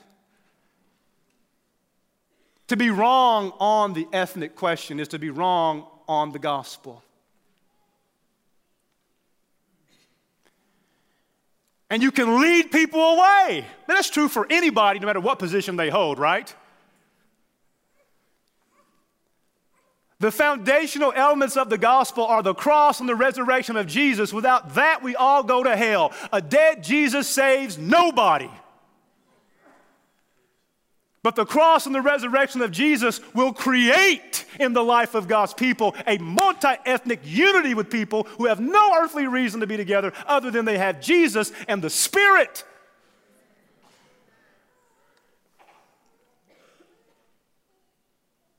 To 2.67 2.77
be 2.77 2.89
wrong 2.89 3.53
on 3.59 3.93
the 3.93 4.07
ethnic 4.11 4.55
question 4.55 4.99
is 4.99 5.09
to 5.09 5.19
be 5.19 5.29
wrong 5.29 5.85
on 6.07 6.31
the 6.31 6.39
gospel. 6.39 7.03
And 11.89 12.01
you 12.01 12.11
can 12.11 12.41
lead 12.41 12.71
people 12.71 12.99
away. 12.99 13.65
That's 13.87 14.09
true 14.09 14.27
for 14.27 14.47
anybody, 14.49 14.99
no 14.99 15.05
matter 15.05 15.19
what 15.19 15.37
position 15.37 15.75
they 15.75 15.91
hold, 15.91 16.17
right? 16.17 16.53
The 20.23 20.31
foundational 20.31 21.11
elements 21.13 21.57
of 21.57 21.69
the 21.69 21.77
gospel 21.77 22.25
are 22.25 22.41
the 22.41 22.53
cross 22.53 23.01
and 23.01 23.09
the 23.09 23.13
resurrection 23.13 23.75
of 23.75 23.87
Jesus. 23.87 24.31
Without 24.31 24.75
that, 24.75 25.03
we 25.03 25.17
all 25.17 25.43
go 25.43 25.61
to 25.61 25.75
hell. 25.75 26.13
A 26.31 26.41
dead 26.41 26.81
Jesus 26.81 27.27
saves 27.27 27.77
nobody. 27.77 28.49
But 31.23 31.35
the 31.35 31.43
cross 31.45 31.87
and 31.87 31.93
the 31.93 31.99
resurrection 31.99 32.61
of 32.61 32.71
Jesus 32.71 33.19
will 33.33 33.51
create 33.51 34.45
in 34.61 34.71
the 34.71 34.81
life 34.81 35.13
of 35.13 35.27
God's 35.27 35.53
people 35.53 35.93
a 36.07 36.17
multi 36.19 36.73
ethnic 36.85 37.19
unity 37.25 37.73
with 37.73 37.89
people 37.89 38.23
who 38.37 38.45
have 38.45 38.61
no 38.61 38.95
earthly 38.95 39.27
reason 39.27 39.59
to 39.59 39.67
be 39.67 39.75
together 39.75 40.13
other 40.25 40.51
than 40.51 40.63
they 40.63 40.77
have 40.77 41.01
Jesus 41.01 41.51
and 41.67 41.81
the 41.81 41.89
Spirit. 41.89 42.63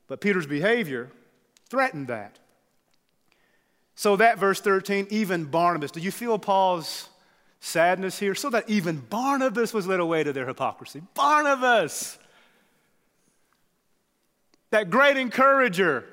But 0.07 0.21
Peter's 0.21 0.45
behavior 0.45 1.09
threatened 1.69 2.07
that. 2.07 2.39
So 3.95 4.17
that 4.17 4.37
verse 4.37 4.59
13, 4.59 5.07
even 5.09 5.45
Barnabas, 5.45 5.91
do 5.91 6.01
you 6.01 6.11
feel 6.11 6.37
Paul's 6.37 7.09
sadness 7.59 8.19
here? 8.19 8.35
So 8.35 8.49
that 8.49 8.69
even 8.69 8.97
Barnabas 8.97 9.73
was 9.73 9.87
led 9.87 9.99
away 9.99 10.23
to 10.23 10.33
their 10.33 10.45
hypocrisy. 10.45 11.01
Barnabas, 11.13 12.17
that 14.71 14.89
great 14.89 15.15
encourager 15.15 16.05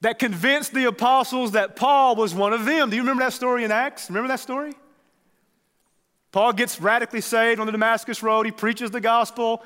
that 0.00 0.18
convinced 0.18 0.72
the 0.72 0.84
apostles 0.84 1.52
that 1.52 1.76
Paul 1.76 2.16
was 2.16 2.34
one 2.34 2.52
of 2.52 2.64
them. 2.64 2.90
Do 2.90 2.96
you 2.96 3.02
remember 3.02 3.24
that 3.24 3.32
story 3.32 3.64
in 3.64 3.72
Acts? 3.72 4.08
Remember 4.08 4.28
that 4.28 4.40
story? 4.40 4.72
Paul 6.32 6.52
gets 6.52 6.80
radically 6.80 7.22
saved 7.22 7.60
on 7.60 7.66
the 7.66 7.72
Damascus 7.72 8.22
Road. 8.22 8.46
He 8.46 8.52
preaches 8.52 8.90
the 8.90 9.00
gospel. 9.00 9.62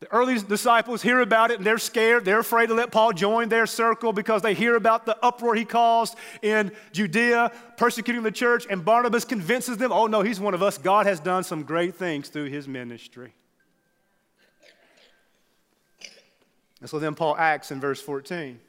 The 0.00 0.12
early 0.12 0.38
disciples 0.38 1.02
hear 1.02 1.20
about 1.20 1.50
it 1.50 1.58
and 1.58 1.66
they're 1.66 1.78
scared. 1.78 2.24
They're 2.24 2.40
afraid 2.40 2.66
to 2.66 2.74
let 2.74 2.90
Paul 2.90 3.12
join 3.12 3.48
their 3.48 3.66
circle 3.66 4.12
because 4.12 4.42
they 4.42 4.52
hear 4.52 4.76
about 4.76 5.06
the 5.06 5.16
uproar 5.24 5.54
he 5.54 5.64
caused 5.64 6.16
in 6.42 6.72
Judea, 6.92 7.52
persecuting 7.76 8.22
the 8.22 8.30
church. 8.30 8.66
And 8.68 8.84
Barnabas 8.84 9.24
convinces 9.24 9.76
them, 9.78 9.92
oh 9.92 10.06
no, 10.06 10.22
he's 10.22 10.40
one 10.40 10.52
of 10.52 10.62
us. 10.62 10.76
God 10.76 11.06
has 11.06 11.20
done 11.20 11.44
some 11.44 11.62
great 11.62 11.94
things 11.94 12.28
through 12.28 12.46
his 12.46 12.68
ministry. 12.68 13.32
And 16.80 16.90
so 16.90 16.98
then 16.98 17.14
Paul 17.14 17.36
acts 17.38 17.70
in 17.70 17.80
verse 17.80 18.02
14. 18.02 18.60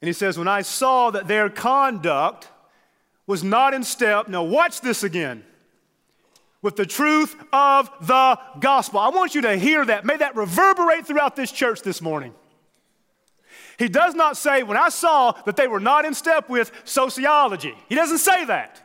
And 0.00 0.06
he 0.06 0.12
says, 0.12 0.38
When 0.38 0.46
I 0.46 0.62
saw 0.62 1.10
that 1.10 1.26
their 1.26 1.50
conduct 1.50 2.48
was 3.26 3.42
not 3.42 3.74
in 3.74 3.82
step, 3.82 4.28
now 4.28 4.44
watch 4.44 4.80
this 4.80 5.02
again 5.02 5.44
with 6.62 6.76
the 6.76 6.86
truth 6.86 7.36
of 7.52 7.90
the 8.00 8.38
gospel. 8.60 9.00
I 9.00 9.10
want 9.10 9.34
you 9.34 9.42
to 9.42 9.56
hear 9.56 9.84
that. 9.84 10.04
May 10.04 10.16
that 10.16 10.36
reverberate 10.36 11.06
throughout 11.06 11.36
this 11.36 11.52
church 11.52 11.82
this 11.82 12.02
morning. 12.02 12.34
He 13.78 13.88
does 13.88 14.14
not 14.14 14.36
say, 14.36 14.64
when 14.64 14.76
I 14.76 14.88
saw 14.88 15.32
that 15.46 15.56
they 15.56 15.68
were 15.68 15.78
not 15.78 16.04
in 16.04 16.14
step 16.14 16.48
with 16.48 16.72
sociology, 16.84 17.74
he 17.88 17.94
doesn't 17.94 18.18
say 18.18 18.44
that. 18.46 18.82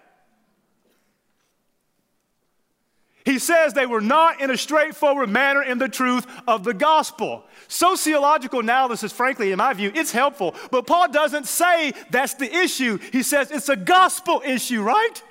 He 3.26 3.40
says 3.40 3.74
they 3.74 3.86
were 3.86 4.02
not 4.02 4.42
in 4.42 4.52
a 4.52 4.58
straightforward 4.58 5.30
manner 5.30 5.64
in 5.64 5.78
the 5.78 5.88
truth 5.88 6.28
of 6.46 6.64
the 6.64 6.74
gospel. 6.74 7.46
Sociological 7.70 8.60
analysis, 8.60 9.14
frankly, 9.14 9.52
in 9.52 9.58
my 9.58 9.74
view, 9.74 9.92
it's 9.96 10.12
helpful, 10.12 10.54
but 10.72 10.86
Paul 10.86 11.10
doesn't 11.10 11.48
say 11.48 11.94
that's 12.12 12.34
the 12.36 12.54
issue. 12.54 13.00
He 13.12 13.24
says 13.24 13.50
it's 13.50 13.70
a 13.70 13.78
gospel 13.78 14.44
issue, 14.46 14.84
right? 14.84 15.24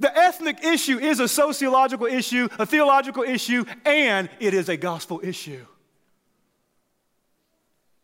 The 0.00 0.16
ethnic 0.16 0.64
issue 0.64 0.98
is 0.98 1.20
a 1.20 1.28
sociological 1.28 2.06
issue, 2.06 2.48
a 2.58 2.66
theological 2.66 3.22
issue, 3.22 3.64
and 3.84 4.28
it 4.40 4.54
is 4.54 4.68
a 4.68 4.76
gospel 4.76 5.20
issue. 5.22 5.64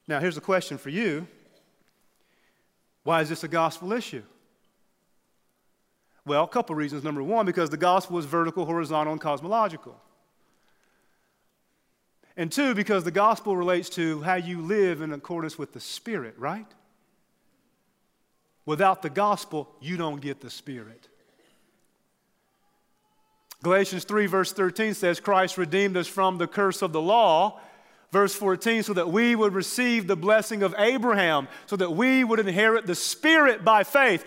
Now, 0.07 0.21
here's 0.21 0.37
a 0.37 0.41
question 0.41 0.79
for 0.79 0.91
you 0.91 1.27
Why 3.03 3.23
is 3.23 3.29
this 3.29 3.45
a 3.45 3.49
gospel 3.49 3.93
issue? 3.93 4.23
Well, 6.27 6.45
a 6.45 6.49
couple 6.49 6.77
reasons. 6.77 7.03
Number 7.03 7.23
one, 7.23 7.47
because 7.47 7.71
the 7.71 7.77
gospel 7.77 8.19
is 8.19 8.25
vertical, 8.25 8.67
horizontal, 8.67 9.13
and 9.13 9.21
cosmological. 9.21 10.01
And 12.37 12.53
two, 12.53 12.75
because 12.75 13.05
the 13.05 13.11
gospel 13.11 13.57
relates 13.57 13.89
to 13.91 14.23
how 14.23 14.37
you 14.37 14.61
live 14.61 15.03
in 15.03 15.13
accordance 15.13 15.59
with 15.59 15.73
the 15.73 15.81
Spirit, 15.81 16.35
right? 16.39 16.67
Without 18.65 19.03
the 19.03 19.11
gospel, 19.11 19.75
you 19.81 19.97
don't 19.97 20.21
get 20.21 20.41
the 20.41 20.51
Spirit. 20.51 21.09
Galatians 23.63 24.05
3, 24.05 24.27
verse 24.27 24.53
13 24.53 24.95
says, 24.95 25.21
Christ 25.21 25.59
redeemed 25.59 25.97
us 25.97 26.07
from 26.07 26.39
the 26.39 26.47
curse 26.47 26.83
of 26.83 26.93
the 26.93 27.01
law. 27.01 27.61
Verse 28.11 28.35
14, 28.35 28.83
so 28.83 28.93
that 28.95 29.11
we 29.11 29.37
would 29.37 29.55
receive 29.55 30.09
the 30.09 30.17
blessing 30.17 30.65
of 30.65 30.75
Abraham, 30.79 31.47
so 31.67 31.77
that 31.77 31.93
we 31.93 32.25
would 32.25 32.41
inherit 32.41 32.85
the 32.85 32.95
Spirit 32.97 33.65
by 33.65 33.85
faith. 33.85 34.25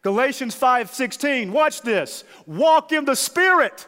Galatians 0.00 0.54
5, 0.54 0.90
16, 0.90 1.52
watch 1.52 1.82
this. 1.82 2.24
Walk 2.46 2.92
in 2.92 3.04
the 3.04 3.16
Spirit 3.16 3.86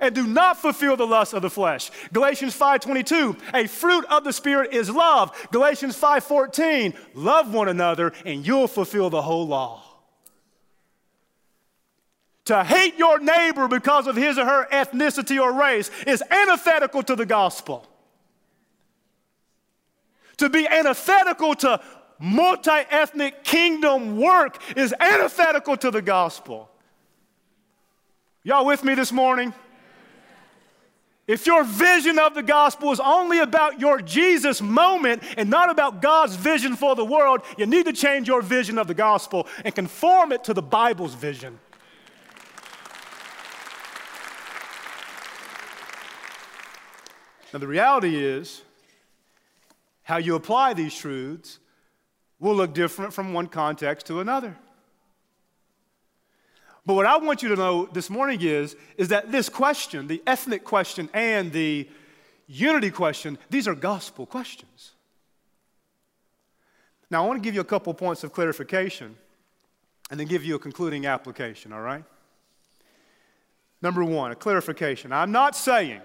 and 0.00 0.14
do 0.14 0.26
not 0.26 0.58
fulfill 0.58 0.96
the 0.96 1.06
lust 1.06 1.34
of 1.34 1.42
the 1.42 1.50
flesh. 1.50 1.90
Galatians 2.12 2.56
5:22, 2.56 3.36
a 3.54 3.66
fruit 3.66 4.04
of 4.06 4.24
the 4.24 4.32
spirit 4.32 4.72
is 4.72 4.90
love. 4.90 5.48
Galatians 5.50 5.96
5:14, 5.96 6.94
love 7.14 7.52
one 7.52 7.68
another 7.68 8.12
and 8.24 8.46
you'll 8.46 8.68
fulfill 8.68 9.10
the 9.10 9.22
whole 9.22 9.46
law. 9.46 9.87
To 12.48 12.64
hate 12.64 12.96
your 12.96 13.18
neighbor 13.18 13.68
because 13.68 14.06
of 14.06 14.16
his 14.16 14.38
or 14.38 14.46
her 14.46 14.66
ethnicity 14.72 15.38
or 15.38 15.52
race 15.52 15.90
is 16.06 16.22
antithetical 16.30 17.02
to 17.02 17.14
the 17.14 17.26
gospel. 17.26 17.86
To 20.38 20.48
be 20.48 20.66
antithetical 20.66 21.54
to 21.56 21.82
multi 22.18 22.70
ethnic 22.70 23.44
kingdom 23.44 24.16
work 24.16 24.62
is 24.78 24.94
antithetical 24.98 25.76
to 25.76 25.90
the 25.90 26.00
gospel. 26.00 26.70
Y'all 28.44 28.64
with 28.64 28.82
me 28.82 28.94
this 28.94 29.12
morning? 29.12 29.52
If 31.26 31.46
your 31.46 31.64
vision 31.64 32.18
of 32.18 32.34
the 32.34 32.42
gospel 32.42 32.92
is 32.92 33.00
only 33.00 33.40
about 33.40 33.78
your 33.78 34.00
Jesus 34.00 34.62
moment 34.62 35.22
and 35.36 35.50
not 35.50 35.68
about 35.68 36.00
God's 36.00 36.34
vision 36.34 36.76
for 36.76 36.96
the 36.96 37.04
world, 37.04 37.42
you 37.58 37.66
need 37.66 37.84
to 37.84 37.92
change 37.92 38.26
your 38.26 38.40
vision 38.40 38.78
of 38.78 38.86
the 38.86 38.94
gospel 38.94 39.46
and 39.66 39.74
conform 39.74 40.32
it 40.32 40.44
to 40.44 40.54
the 40.54 40.62
Bible's 40.62 41.12
vision. 41.12 41.58
Now, 47.52 47.58
the 47.58 47.66
reality 47.66 48.16
is, 48.16 48.62
how 50.02 50.16
you 50.16 50.34
apply 50.34 50.74
these 50.74 50.94
truths 50.94 51.58
will 52.38 52.54
look 52.54 52.72
different 52.72 53.12
from 53.12 53.32
one 53.32 53.46
context 53.46 54.06
to 54.06 54.20
another. 54.20 54.56
But 56.86 56.94
what 56.94 57.04
I 57.04 57.18
want 57.18 57.42
you 57.42 57.50
to 57.50 57.56
know 57.56 57.86
this 57.86 58.08
morning 58.08 58.40
is, 58.40 58.74
is 58.96 59.08
that 59.08 59.30
this 59.30 59.50
question, 59.50 60.06
the 60.06 60.22
ethnic 60.26 60.64
question 60.64 61.10
and 61.12 61.52
the 61.52 61.86
unity 62.46 62.90
question, 62.90 63.36
these 63.50 63.68
are 63.68 63.74
gospel 63.74 64.24
questions. 64.24 64.92
Now, 67.10 67.24
I 67.24 67.26
want 67.26 67.42
to 67.42 67.46
give 67.46 67.54
you 67.54 67.60
a 67.60 67.64
couple 67.64 67.92
points 67.92 68.24
of 68.24 68.32
clarification 68.32 69.16
and 70.10 70.18
then 70.18 70.26
give 70.26 70.44
you 70.44 70.54
a 70.54 70.58
concluding 70.58 71.06
application, 71.06 71.72
all 71.72 71.80
right? 71.80 72.04
Number 73.82 74.04
one, 74.04 74.32
a 74.32 74.34
clarification. 74.34 75.12
I'm 75.12 75.32
not 75.32 75.54
saying 75.56 76.00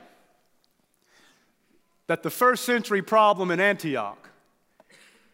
that 2.13 2.21
the 2.21 2.29
first 2.29 2.63
century 2.63 3.01
problem 3.01 3.49
in 3.49 3.59
Antioch 3.59 4.29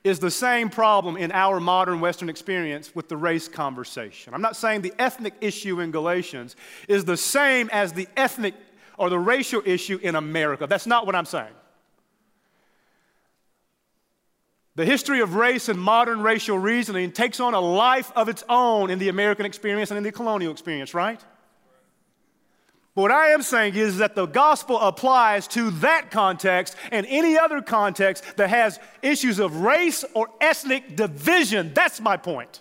is 0.06 0.20
the 0.20 0.32
same 0.32 0.70
problem 0.70 1.18
in 1.18 1.30
our 1.34 1.60
modern 1.60 2.00
Western 2.00 2.30
experience 2.30 2.96
with 2.96 3.10
the 3.10 3.18
race 3.18 3.50
conversation. 3.50 4.34
I'm 4.34 4.42
not 4.42 4.56
saying 4.56 4.80
the 4.80 4.94
ethnic 4.98 5.34
issue 5.42 5.82
in 5.82 5.92
Galatians 5.92 6.56
is 6.88 7.04
the 7.04 7.18
same 7.18 7.70
as 7.74 7.92
the 7.92 8.08
ethnic 8.16 8.54
or 8.98 9.10
the 9.10 9.20
racial 9.20 9.62
issue 9.66 10.00
in 10.02 10.16
America. 10.16 10.68
That's 10.68 10.88
not 10.88 11.06
what 11.06 11.16
I'm 11.16 11.26
saying. 11.26 11.52
The 14.76 14.86
history 14.86 15.20
of 15.20 15.36
race 15.36 15.68
and 15.68 15.78
modern 15.78 16.22
racial 16.22 16.58
reasoning 16.58 17.12
takes 17.12 17.42
on 17.42 17.56
a 17.56 17.60
life 17.60 18.10
of 18.16 18.30
its 18.30 18.46
own 18.48 18.90
in 18.90 19.00
the 19.00 19.10
American 19.10 19.46
experience 19.46 19.92
and 19.92 19.98
in 19.98 20.04
the 20.06 20.14
colonial 20.14 20.54
experience, 20.54 20.94
right? 20.94 21.20
What 23.00 23.12
I 23.12 23.30
am 23.30 23.44
saying 23.44 23.76
is 23.76 24.00
that 24.00 24.14
the 24.14 24.26
gospel 24.26 24.78
applies 24.78 25.48
to 25.50 25.72
that 25.72 26.12
context 26.12 26.76
and 26.92 27.06
any 27.08 27.38
other 27.38 27.62
context 27.62 28.26
that 28.36 28.50
has 28.50 28.78
issues 29.02 29.40
of 29.40 29.62
race 29.62 30.04
or 30.14 30.28
ethnic 30.42 30.98
division. 30.98 31.74
That's 31.74 32.02
my 32.02 32.18
point. 32.18 32.60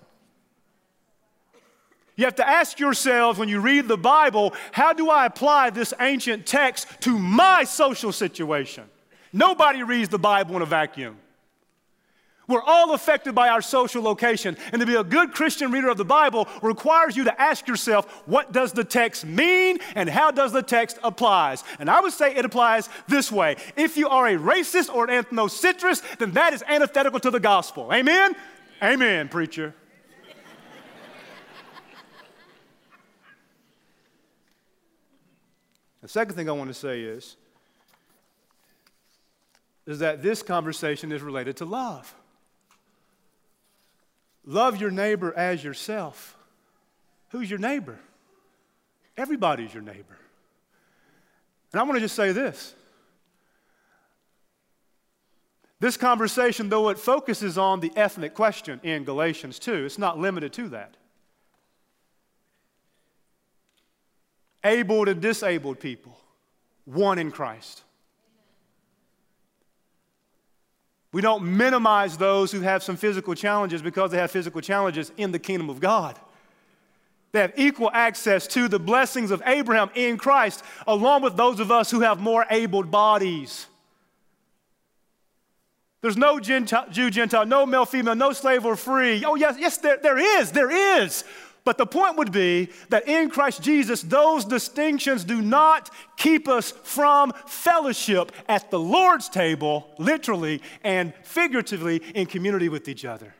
You 2.14 2.24
have 2.24 2.36
to 2.36 2.48
ask 2.48 2.78
yourselves 2.78 3.38
when 3.38 3.48
you 3.48 3.60
read 3.60 3.88
the 3.88 3.98
Bible, 3.98 4.54
how 4.70 4.92
do 4.92 5.10
I 5.10 5.26
apply 5.26 5.70
this 5.70 5.92
ancient 6.00 6.46
text 6.46 6.86
to 7.00 7.18
my 7.18 7.64
social 7.64 8.12
situation? 8.12 8.84
Nobody 9.32 9.82
reads 9.82 10.08
the 10.08 10.20
Bible 10.20 10.54
in 10.54 10.62
a 10.62 10.66
vacuum. 10.66 11.16
We're 12.48 12.62
all 12.62 12.94
affected 12.94 13.34
by 13.34 13.50
our 13.50 13.60
social 13.60 14.02
location. 14.02 14.56
And 14.72 14.80
to 14.80 14.86
be 14.86 14.94
a 14.94 15.04
good 15.04 15.32
Christian 15.32 15.70
reader 15.70 15.88
of 15.88 15.98
the 15.98 16.04
Bible 16.04 16.48
requires 16.62 17.16
you 17.16 17.24
to 17.24 17.40
ask 17.40 17.68
yourself, 17.68 18.22
what 18.26 18.52
does 18.52 18.72
the 18.72 18.84
text 18.84 19.24
mean 19.24 19.78
and 19.94 20.08
how 20.08 20.30
does 20.30 20.50
the 20.50 20.62
text 20.62 20.98
apply? 21.04 21.38
And 21.78 21.88
I 21.88 22.00
would 22.00 22.12
say 22.12 22.34
it 22.34 22.44
applies 22.44 22.88
this 23.06 23.30
way. 23.30 23.56
If 23.76 23.96
you 23.96 24.08
are 24.08 24.26
a 24.26 24.36
racist 24.36 24.92
or 24.92 25.08
an 25.08 25.24
ethnocentrist, 25.24 26.18
then 26.18 26.32
that 26.32 26.54
is 26.54 26.64
antithetical 26.66 27.20
to 27.20 27.30
the 27.30 27.38
gospel. 27.38 27.92
Amen? 27.92 28.34
Amen, 28.82 29.28
preacher. 29.28 29.74
the 36.00 36.08
second 36.08 36.34
thing 36.34 36.48
I 36.48 36.52
want 36.52 36.70
to 36.70 36.74
say 36.74 37.02
is, 37.02 37.36
is 39.86 39.98
that 39.98 40.22
this 40.22 40.42
conversation 40.42 41.12
is 41.12 41.22
related 41.22 41.56
to 41.58 41.64
love. 41.64 42.14
Love 44.48 44.80
your 44.80 44.90
neighbor 44.90 45.34
as 45.36 45.62
yourself. 45.62 46.34
Who's 47.28 47.50
your 47.50 47.58
neighbor? 47.58 47.98
Everybody's 49.14 49.74
your 49.74 49.82
neighbor. 49.82 50.16
And 51.70 51.78
I 51.78 51.82
want 51.82 51.96
to 51.96 52.00
just 52.00 52.16
say 52.16 52.32
this. 52.32 52.74
This 55.80 55.98
conversation, 55.98 56.70
though 56.70 56.88
it 56.88 56.98
focuses 56.98 57.58
on 57.58 57.80
the 57.80 57.92
ethnic 57.94 58.32
question 58.32 58.80
in 58.82 59.04
Galatians 59.04 59.58
2, 59.58 59.84
it's 59.84 59.98
not 59.98 60.18
limited 60.18 60.54
to 60.54 60.70
that. 60.70 60.96
Abled 64.64 65.08
and 65.08 65.20
disabled 65.20 65.78
people, 65.78 66.18
one 66.86 67.18
in 67.18 67.30
Christ. 67.30 67.82
We 71.12 71.22
don't 71.22 71.56
minimize 71.56 72.16
those 72.18 72.52
who 72.52 72.60
have 72.60 72.82
some 72.82 72.96
physical 72.96 73.34
challenges 73.34 73.80
because 73.80 74.10
they 74.10 74.18
have 74.18 74.30
physical 74.30 74.60
challenges 74.60 75.10
in 75.16 75.32
the 75.32 75.38
kingdom 75.38 75.70
of 75.70 75.80
God. 75.80 76.18
They 77.32 77.40
have 77.40 77.52
equal 77.56 77.90
access 77.92 78.46
to 78.48 78.68
the 78.68 78.78
blessings 78.78 79.30
of 79.30 79.42
Abraham 79.46 79.90
in 79.94 80.16
Christ, 80.18 80.62
along 80.86 81.22
with 81.22 81.36
those 81.36 81.60
of 81.60 81.70
us 81.70 81.90
who 81.90 82.00
have 82.00 82.20
more 82.20 82.46
able 82.50 82.82
bodies. 82.82 83.66
There's 86.00 86.16
no 86.16 86.38
Gentile, 86.38 86.86
Jew, 86.90 87.10
Gentile, 87.10 87.44
no 87.44 87.66
male, 87.66 87.84
female, 87.84 88.14
no 88.14 88.32
slave 88.32 88.64
or 88.64 88.76
free. 88.76 89.24
Oh, 89.24 89.34
yes, 89.34 89.56
yes, 89.58 89.78
there, 89.78 89.98
there 90.00 90.18
is, 90.18 90.52
there 90.52 90.70
is. 90.70 91.24
But 91.68 91.76
the 91.76 91.84
point 91.84 92.16
would 92.16 92.32
be 92.32 92.70
that 92.88 93.06
in 93.06 93.28
Christ 93.28 93.62
Jesus, 93.62 94.00
those 94.00 94.46
distinctions 94.46 95.22
do 95.22 95.42
not 95.42 95.90
keep 96.16 96.48
us 96.48 96.70
from 96.70 97.30
fellowship 97.46 98.32
at 98.48 98.70
the 98.70 98.78
Lord's 98.78 99.28
table, 99.28 99.86
literally 99.98 100.62
and 100.82 101.12
figuratively, 101.24 101.98
in 102.14 102.24
community 102.24 102.70
with 102.70 102.88
each 102.88 103.04
other. 103.04 103.34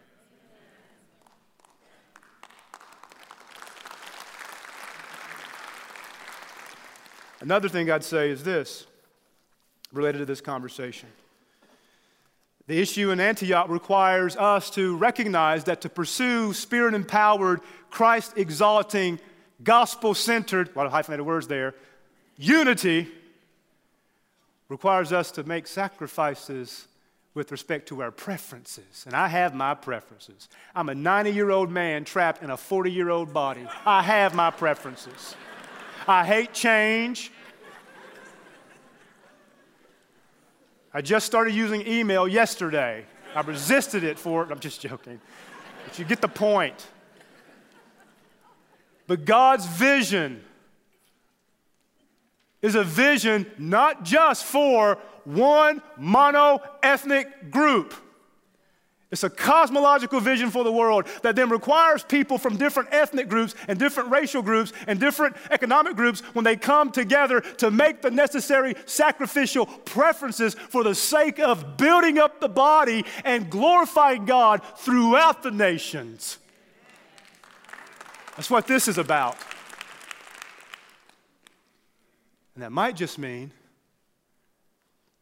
Another 7.41 7.71
thing 7.71 7.91
I'd 7.91 8.05
say 8.05 8.29
is 8.29 8.45
this, 8.45 8.87
related 9.91 10.19
to 10.19 10.27
this 10.27 10.43
conversation. 10.43 11.09
The 12.67 12.83
issue 12.83 13.11
in 13.11 13.19
Antioch 13.19 13.71
requires 13.71 14.37
us 14.37 14.69
to 14.73 14.95
recognize 14.99 15.65
that 15.65 15.81
to 15.81 15.89
pursue 15.89 16.53
spirit 16.53 16.93
empowered, 16.93 17.63
Christ 17.91 18.35
exalting, 18.37 19.21
gospel 19.63 20.15
centered, 20.15 20.71
a 20.75 20.79
lot 20.79 20.87
of 20.87 20.93
hyphenated 20.93 21.27
words 21.27 21.47
there, 21.49 21.75
unity 22.37 23.09
requires 24.69 25.13
us 25.13 25.31
to 25.33 25.45
make 25.45 25.67
sacrifices 25.67 26.87
with 27.35 27.53
respect 27.53 27.89
to 27.89 28.03
our 28.03 28.11
preferences. 28.11 29.05
And 29.07 29.15
I 29.15 29.29
have 29.29 29.55
my 29.55 29.75
preferences. 29.75 30.49
I'm 30.75 30.89
a 30.89 30.95
90 30.95 31.31
year 31.31 31.51
old 31.51 31.71
man 31.71 32.05
trapped 32.05 32.43
in 32.43 32.51
a 32.51 32.57
40 32.57 32.91
year 32.91 33.11
old 33.11 33.33
body. 33.33 33.67
I 33.87 34.03
have 34.03 34.35
my 34.35 34.51
preferences. 34.51 35.35
I 36.07 36.25
hate 36.25 36.53
change. 36.53 37.31
I 40.93 41.01
just 41.01 41.27
started 41.27 41.55
using 41.55 41.87
email 41.87 42.27
yesterday. 42.27 43.05
I 43.35 43.43
resisted 43.43 44.05
it 44.05 44.19
for, 44.19 44.51
I'm 44.51 44.59
just 44.59 44.81
joking. 44.81 45.21
But 45.85 45.99
you 45.99 46.05
get 46.05 46.21
the 46.21 46.29
point. 46.29 46.87
But 49.09 49.25
God's 49.25 49.67
vision 49.67 50.45
is 52.61 52.77
a 52.77 52.85
vision 52.85 53.51
not 53.59 54.05
just 54.05 54.45
for 54.45 54.99
one 55.25 55.83
mono 55.97 56.61
ethnic 56.83 57.51
group. 57.51 57.95
It's 59.11 59.25
a 59.25 59.31
cosmological 59.31 60.21
vision 60.21 60.51
for 60.51 60.63
the 60.65 60.73
world 60.73 61.07
that 61.23 61.35
then 61.35 61.49
requires 61.49 62.05
people 62.05 62.37
from 62.37 62.59
different 62.59 62.91
ethnic 62.93 63.31
groups 63.31 63.55
and 63.67 63.79
different 63.79 64.11
racial 64.11 64.43
groups 64.43 64.75
and 64.87 65.01
different 65.01 65.37
economic 65.51 65.97
groups 65.97 66.21
when 66.35 66.45
they 66.45 66.57
come 66.57 66.91
together 66.91 67.41
to 67.41 67.71
make 67.71 68.03
the 68.03 68.11
necessary 68.11 68.75
sacrificial 68.85 69.65
preferences 69.65 70.53
for 70.53 70.85
the 70.85 70.95
sake 70.95 71.39
of 71.39 71.79
building 71.79 72.19
up 72.19 72.41
the 72.41 72.49
body 72.51 73.07
and 73.25 73.49
glorifying 73.49 74.27
God 74.27 74.61
throughout 74.77 75.43
the 75.43 75.51
nations. 75.51 76.37
That's 78.39 78.51
what 78.51 78.69
this 78.69 78.87
is 78.87 78.99
about. 78.99 79.37
And 82.55 82.63
that 82.63 82.71
might 82.71 82.95
just 82.95 83.19
mean 83.19 83.51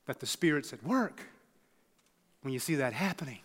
that 0.05 0.20
the 0.20 0.26
Spirit's 0.26 0.74
at 0.74 0.84
work 0.84 1.22
when 2.43 2.53
you 2.53 2.59
see 2.59 2.74
that 2.74 2.93
happening. 2.93 3.38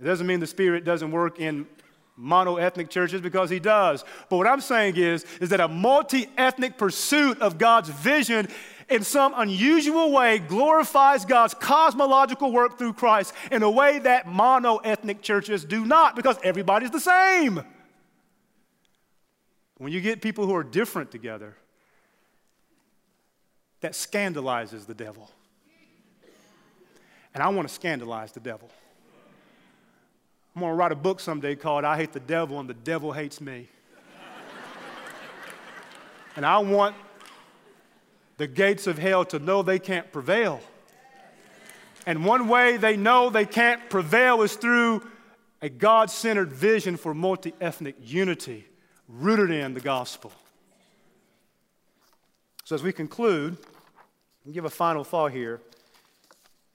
It 0.00 0.04
doesn't 0.06 0.26
mean 0.26 0.40
the 0.40 0.46
Spirit 0.46 0.86
doesn't 0.86 1.10
work 1.10 1.38
in 1.38 1.66
mono-ethnic 2.16 2.88
churches 2.88 3.20
because 3.20 3.50
he 3.50 3.58
does. 3.58 4.06
But 4.30 4.38
what 4.38 4.46
I'm 4.46 4.62
saying 4.62 4.96
is, 4.96 5.26
is 5.42 5.50
that 5.50 5.60
a 5.60 5.68
multi-ethnic 5.68 6.78
pursuit 6.78 7.42
of 7.42 7.58
God's 7.58 7.90
vision 7.90 8.48
in 8.90 9.04
some 9.04 9.32
unusual 9.36 10.10
way 10.10 10.38
glorifies 10.38 11.24
God's 11.24 11.54
cosmological 11.54 12.52
work 12.52 12.76
through 12.76 12.94
Christ 12.94 13.32
in 13.50 13.62
a 13.62 13.70
way 13.70 14.00
that 14.00 14.26
mono-ethnic 14.26 15.22
churches 15.22 15.64
do 15.64 15.84
not 15.84 16.16
because 16.16 16.36
everybody's 16.42 16.90
the 16.90 17.00
same. 17.00 17.62
When 19.78 19.92
you 19.92 20.00
get 20.00 20.20
people 20.20 20.46
who 20.46 20.54
are 20.54 20.64
different 20.64 21.10
together, 21.10 21.56
that 23.80 23.92
scandalizes 23.92 24.86
the 24.86 24.94
devil. 24.94 25.30
And 27.32 27.42
I 27.42 27.48
want 27.48 27.66
to 27.68 27.72
scandalize 27.72 28.32
the 28.32 28.40
devil. 28.40 28.70
I'm 30.54 30.60
going 30.60 30.72
to 30.72 30.76
write 30.76 30.92
a 30.92 30.96
book 30.96 31.20
someday 31.20 31.54
called 31.54 31.84
I 31.84 31.96
Hate 31.96 32.12
the 32.12 32.20
Devil 32.20 32.58
and 32.58 32.68
the 32.68 32.74
Devil 32.74 33.12
Hates 33.12 33.40
Me. 33.40 33.68
and 36.36 36.44
I 36.44 36.58
want 36.58 36.96
the 38.40 38.46
gates 38.46 38.86
of 38.86 38.96
hell 38.96 39.22
to 39.22 39.38
know 39.38 39.62
they 39.62 39.78
can't 39.78 40.10
prevail. 40.10 40.62
And 42.06 42.24
one 42.24 42.48
way 42.48 42.78
they 42.78 42.96
know 42.96 43.28
they 43.28 43.44
can't 43.44 43.90
prevail 43.90 44.40
is 44.40 44.56
through 44.56 45.06
a 45.60 45.68
God 45.68 46.10
centered 46.10 46.50
vision 46.50 46.96
for 46.96 47.12
multi 47.12 47.52
ethnic 47.60 47.96
unity 48.00 48.64
rooted 49.08 49.50
in 49.50 49.74
the 49.74 49.80
gospel. 49.80 50.32
So, 52.64 52.74
as 52.74 52.82
we 52.82 52.94
conclude, 52.94 53.58
and 54.46 54.54
give 54.54 54.64
a 54.64 54.70
final 54.70 55.04
thought 55.04 55.32
here 55.32 55.60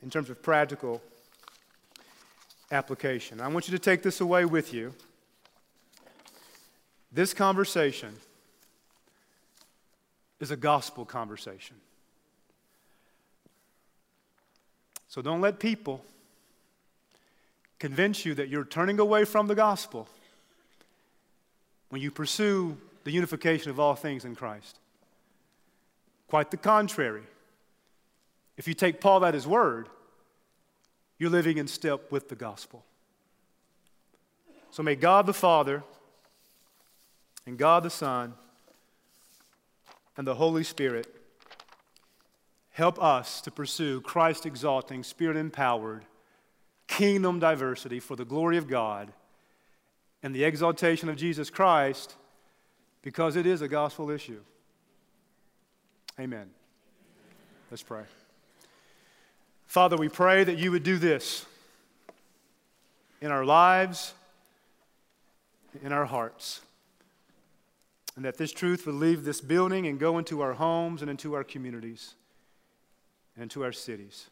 in 0.04 0.12
terms 0.12 0.30
of 0.30 0.44
practical 0.44 1.02
application. 2.72 3.42
I 3.42 3.48
want 3.48 3.68
you 3.68 3.72
to 3.72 3.84
take 3.84 4.04
this 4.04 4.22
away 4.22 4.46
with 4.46 4.72
you. 4.72 4.94
This 7.12 7.34
conversation 7.34 8.18
is 10.40 10.52
a 10.52 10.58
gospel 10.58 11.06
conversation. 11.06 11.78
So 15.08 15.22
don't 15.22 15.42
let 15.42 15.60
people 15.60 16.04
convince 17.80 18.26
you 18.26 18.34
that 18.36 18.50
you're 18.50 18.66
turning 18.66 19.00
away 19.00 19.24
from 19.26 19.48
the 19.48 19.56
gospel 19.56 20.08
when 21.90 22.02
you 22.02 22.12
pursue 22.12 22.78
the 23.04 23.12
unification 23.12 23.70
of 23.70 23.80
all 23.80 23.96
things 23.96 24.26
in 24.26 24.36
Christ. 24.36 24.80
Quite 26.28 26.52
the 26.52 26.58
contrary. 26.58 27.24
If 28.58 28.68
you 28.68 28.74
take 28.74 29.00
Paul 29.00 29.24
at 29.24 29.34
his 29.34 29.48
word, 29.48 29.88
you're 31.18 31.30
living 31.30 31.58
in 31.58 31.68
step 31.68 32.12
with 32.12 32.30
the 32.30 32.36
gospel. 32.36 32.84
So 34.72 34.84
may 34.84 34.96
God 34.96 35.26
the 35.26 35.34
Father 35.34 35.84
and 37.46 37.58
God 37.58 37.84
the 37.84 37.90
Son 37.90 38.34
and 40.18 40.26
the 40.26 40.36
Holy 40.36 40.64
Spirit 40.64 41.08
help 42.72 43.02
us 43.02 43.42
to 43.42 43.52
pursue 43.52 44.02
Christ 44.02 44.46
exalting, 44.46 45.04
spirit 45.04 45.38
empowered, 45.38 46.06
kingdom 46.88 47.40
diversity 47.40 48.00
for 48.00 48.16
the 48.16 48.26
glory 48.26 48.58
of 48.58 48.68
God 48.68 49.14
and 50.22 50.34
the 50.34 50.44
exaltation 50.44 51.08
of 51.10 51.16
Jesus 51.16 51.50
Christ 51.50 52.16
because 53.02 53.36
it 53.36 53.46
is 53.46 53.62
a 53.62 53.68
gospel 53.68 54.10
issue. 54.10 54.42
Amen. 56.20 56.50
Let's 57.70 57.84
pray. 57.84 58.04
Father, 59.68 59.98
we 59.98 60.10
pray 60.10 60.44
that 60.44 60.58
you 60.58 60.72
would 60.72 60.84
do 60.84 60.98
this 60.98 61.46
in 63.22 63.32
our 63.32 63.46
lives, 63.46 64.14
in 65.84 65.92
our 65.92 66.06
hearts, 66.06 66.62
and 68.16 68.24
that 68.24 68.38
this 68.38 68.52
truth 68.52 68.86
would 68.86 68.96
leave 68.96 69.24
this 69.24 69.42
building 69.42 69.88
and 69.88 70.00
go 70.00 70.18
into 70.18 70.42
our 70.42 70.54
homes 70.54 71.02
and 71.02 71.12
into 71.12 71.34
our 71.34 71.44
communities 71.44 72.16
and 73.36 73.44
into 73.44 73.64
our 73.64 73.72
cities. 73.72 74.30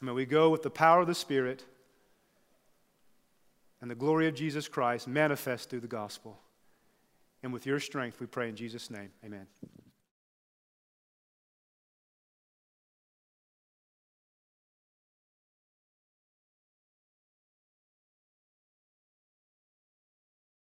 may 0.00 0.12
we 0.12 0.26
go 0.26 0.50
with 0.50 0.62
the 0.62 0.70
power 0.70 1.00
of 1.00 1.06
the 1.06 1.14
Spirit 1.14 1.64
and 3.80 3.90
the 3.90 3.94
glory 3.94 4.28
of 4.28 4.34
Jesus 4.34 4.68
Christ 4.68 5.08
manifest 5.08 5.70
through 5.70 5.80
the 5.80 5.86
gospel. 5.86 6.38
And 7.42 7.52
with 7.52 7.66
your 7.66 7.80
strength, 7.80 8.20
we 8.20 8.26
pray 8.26 8.48
in 8.48 8.56
Jesus' 8.56 8.90
name. 8.90 9.10
Amen. 9.24 9.46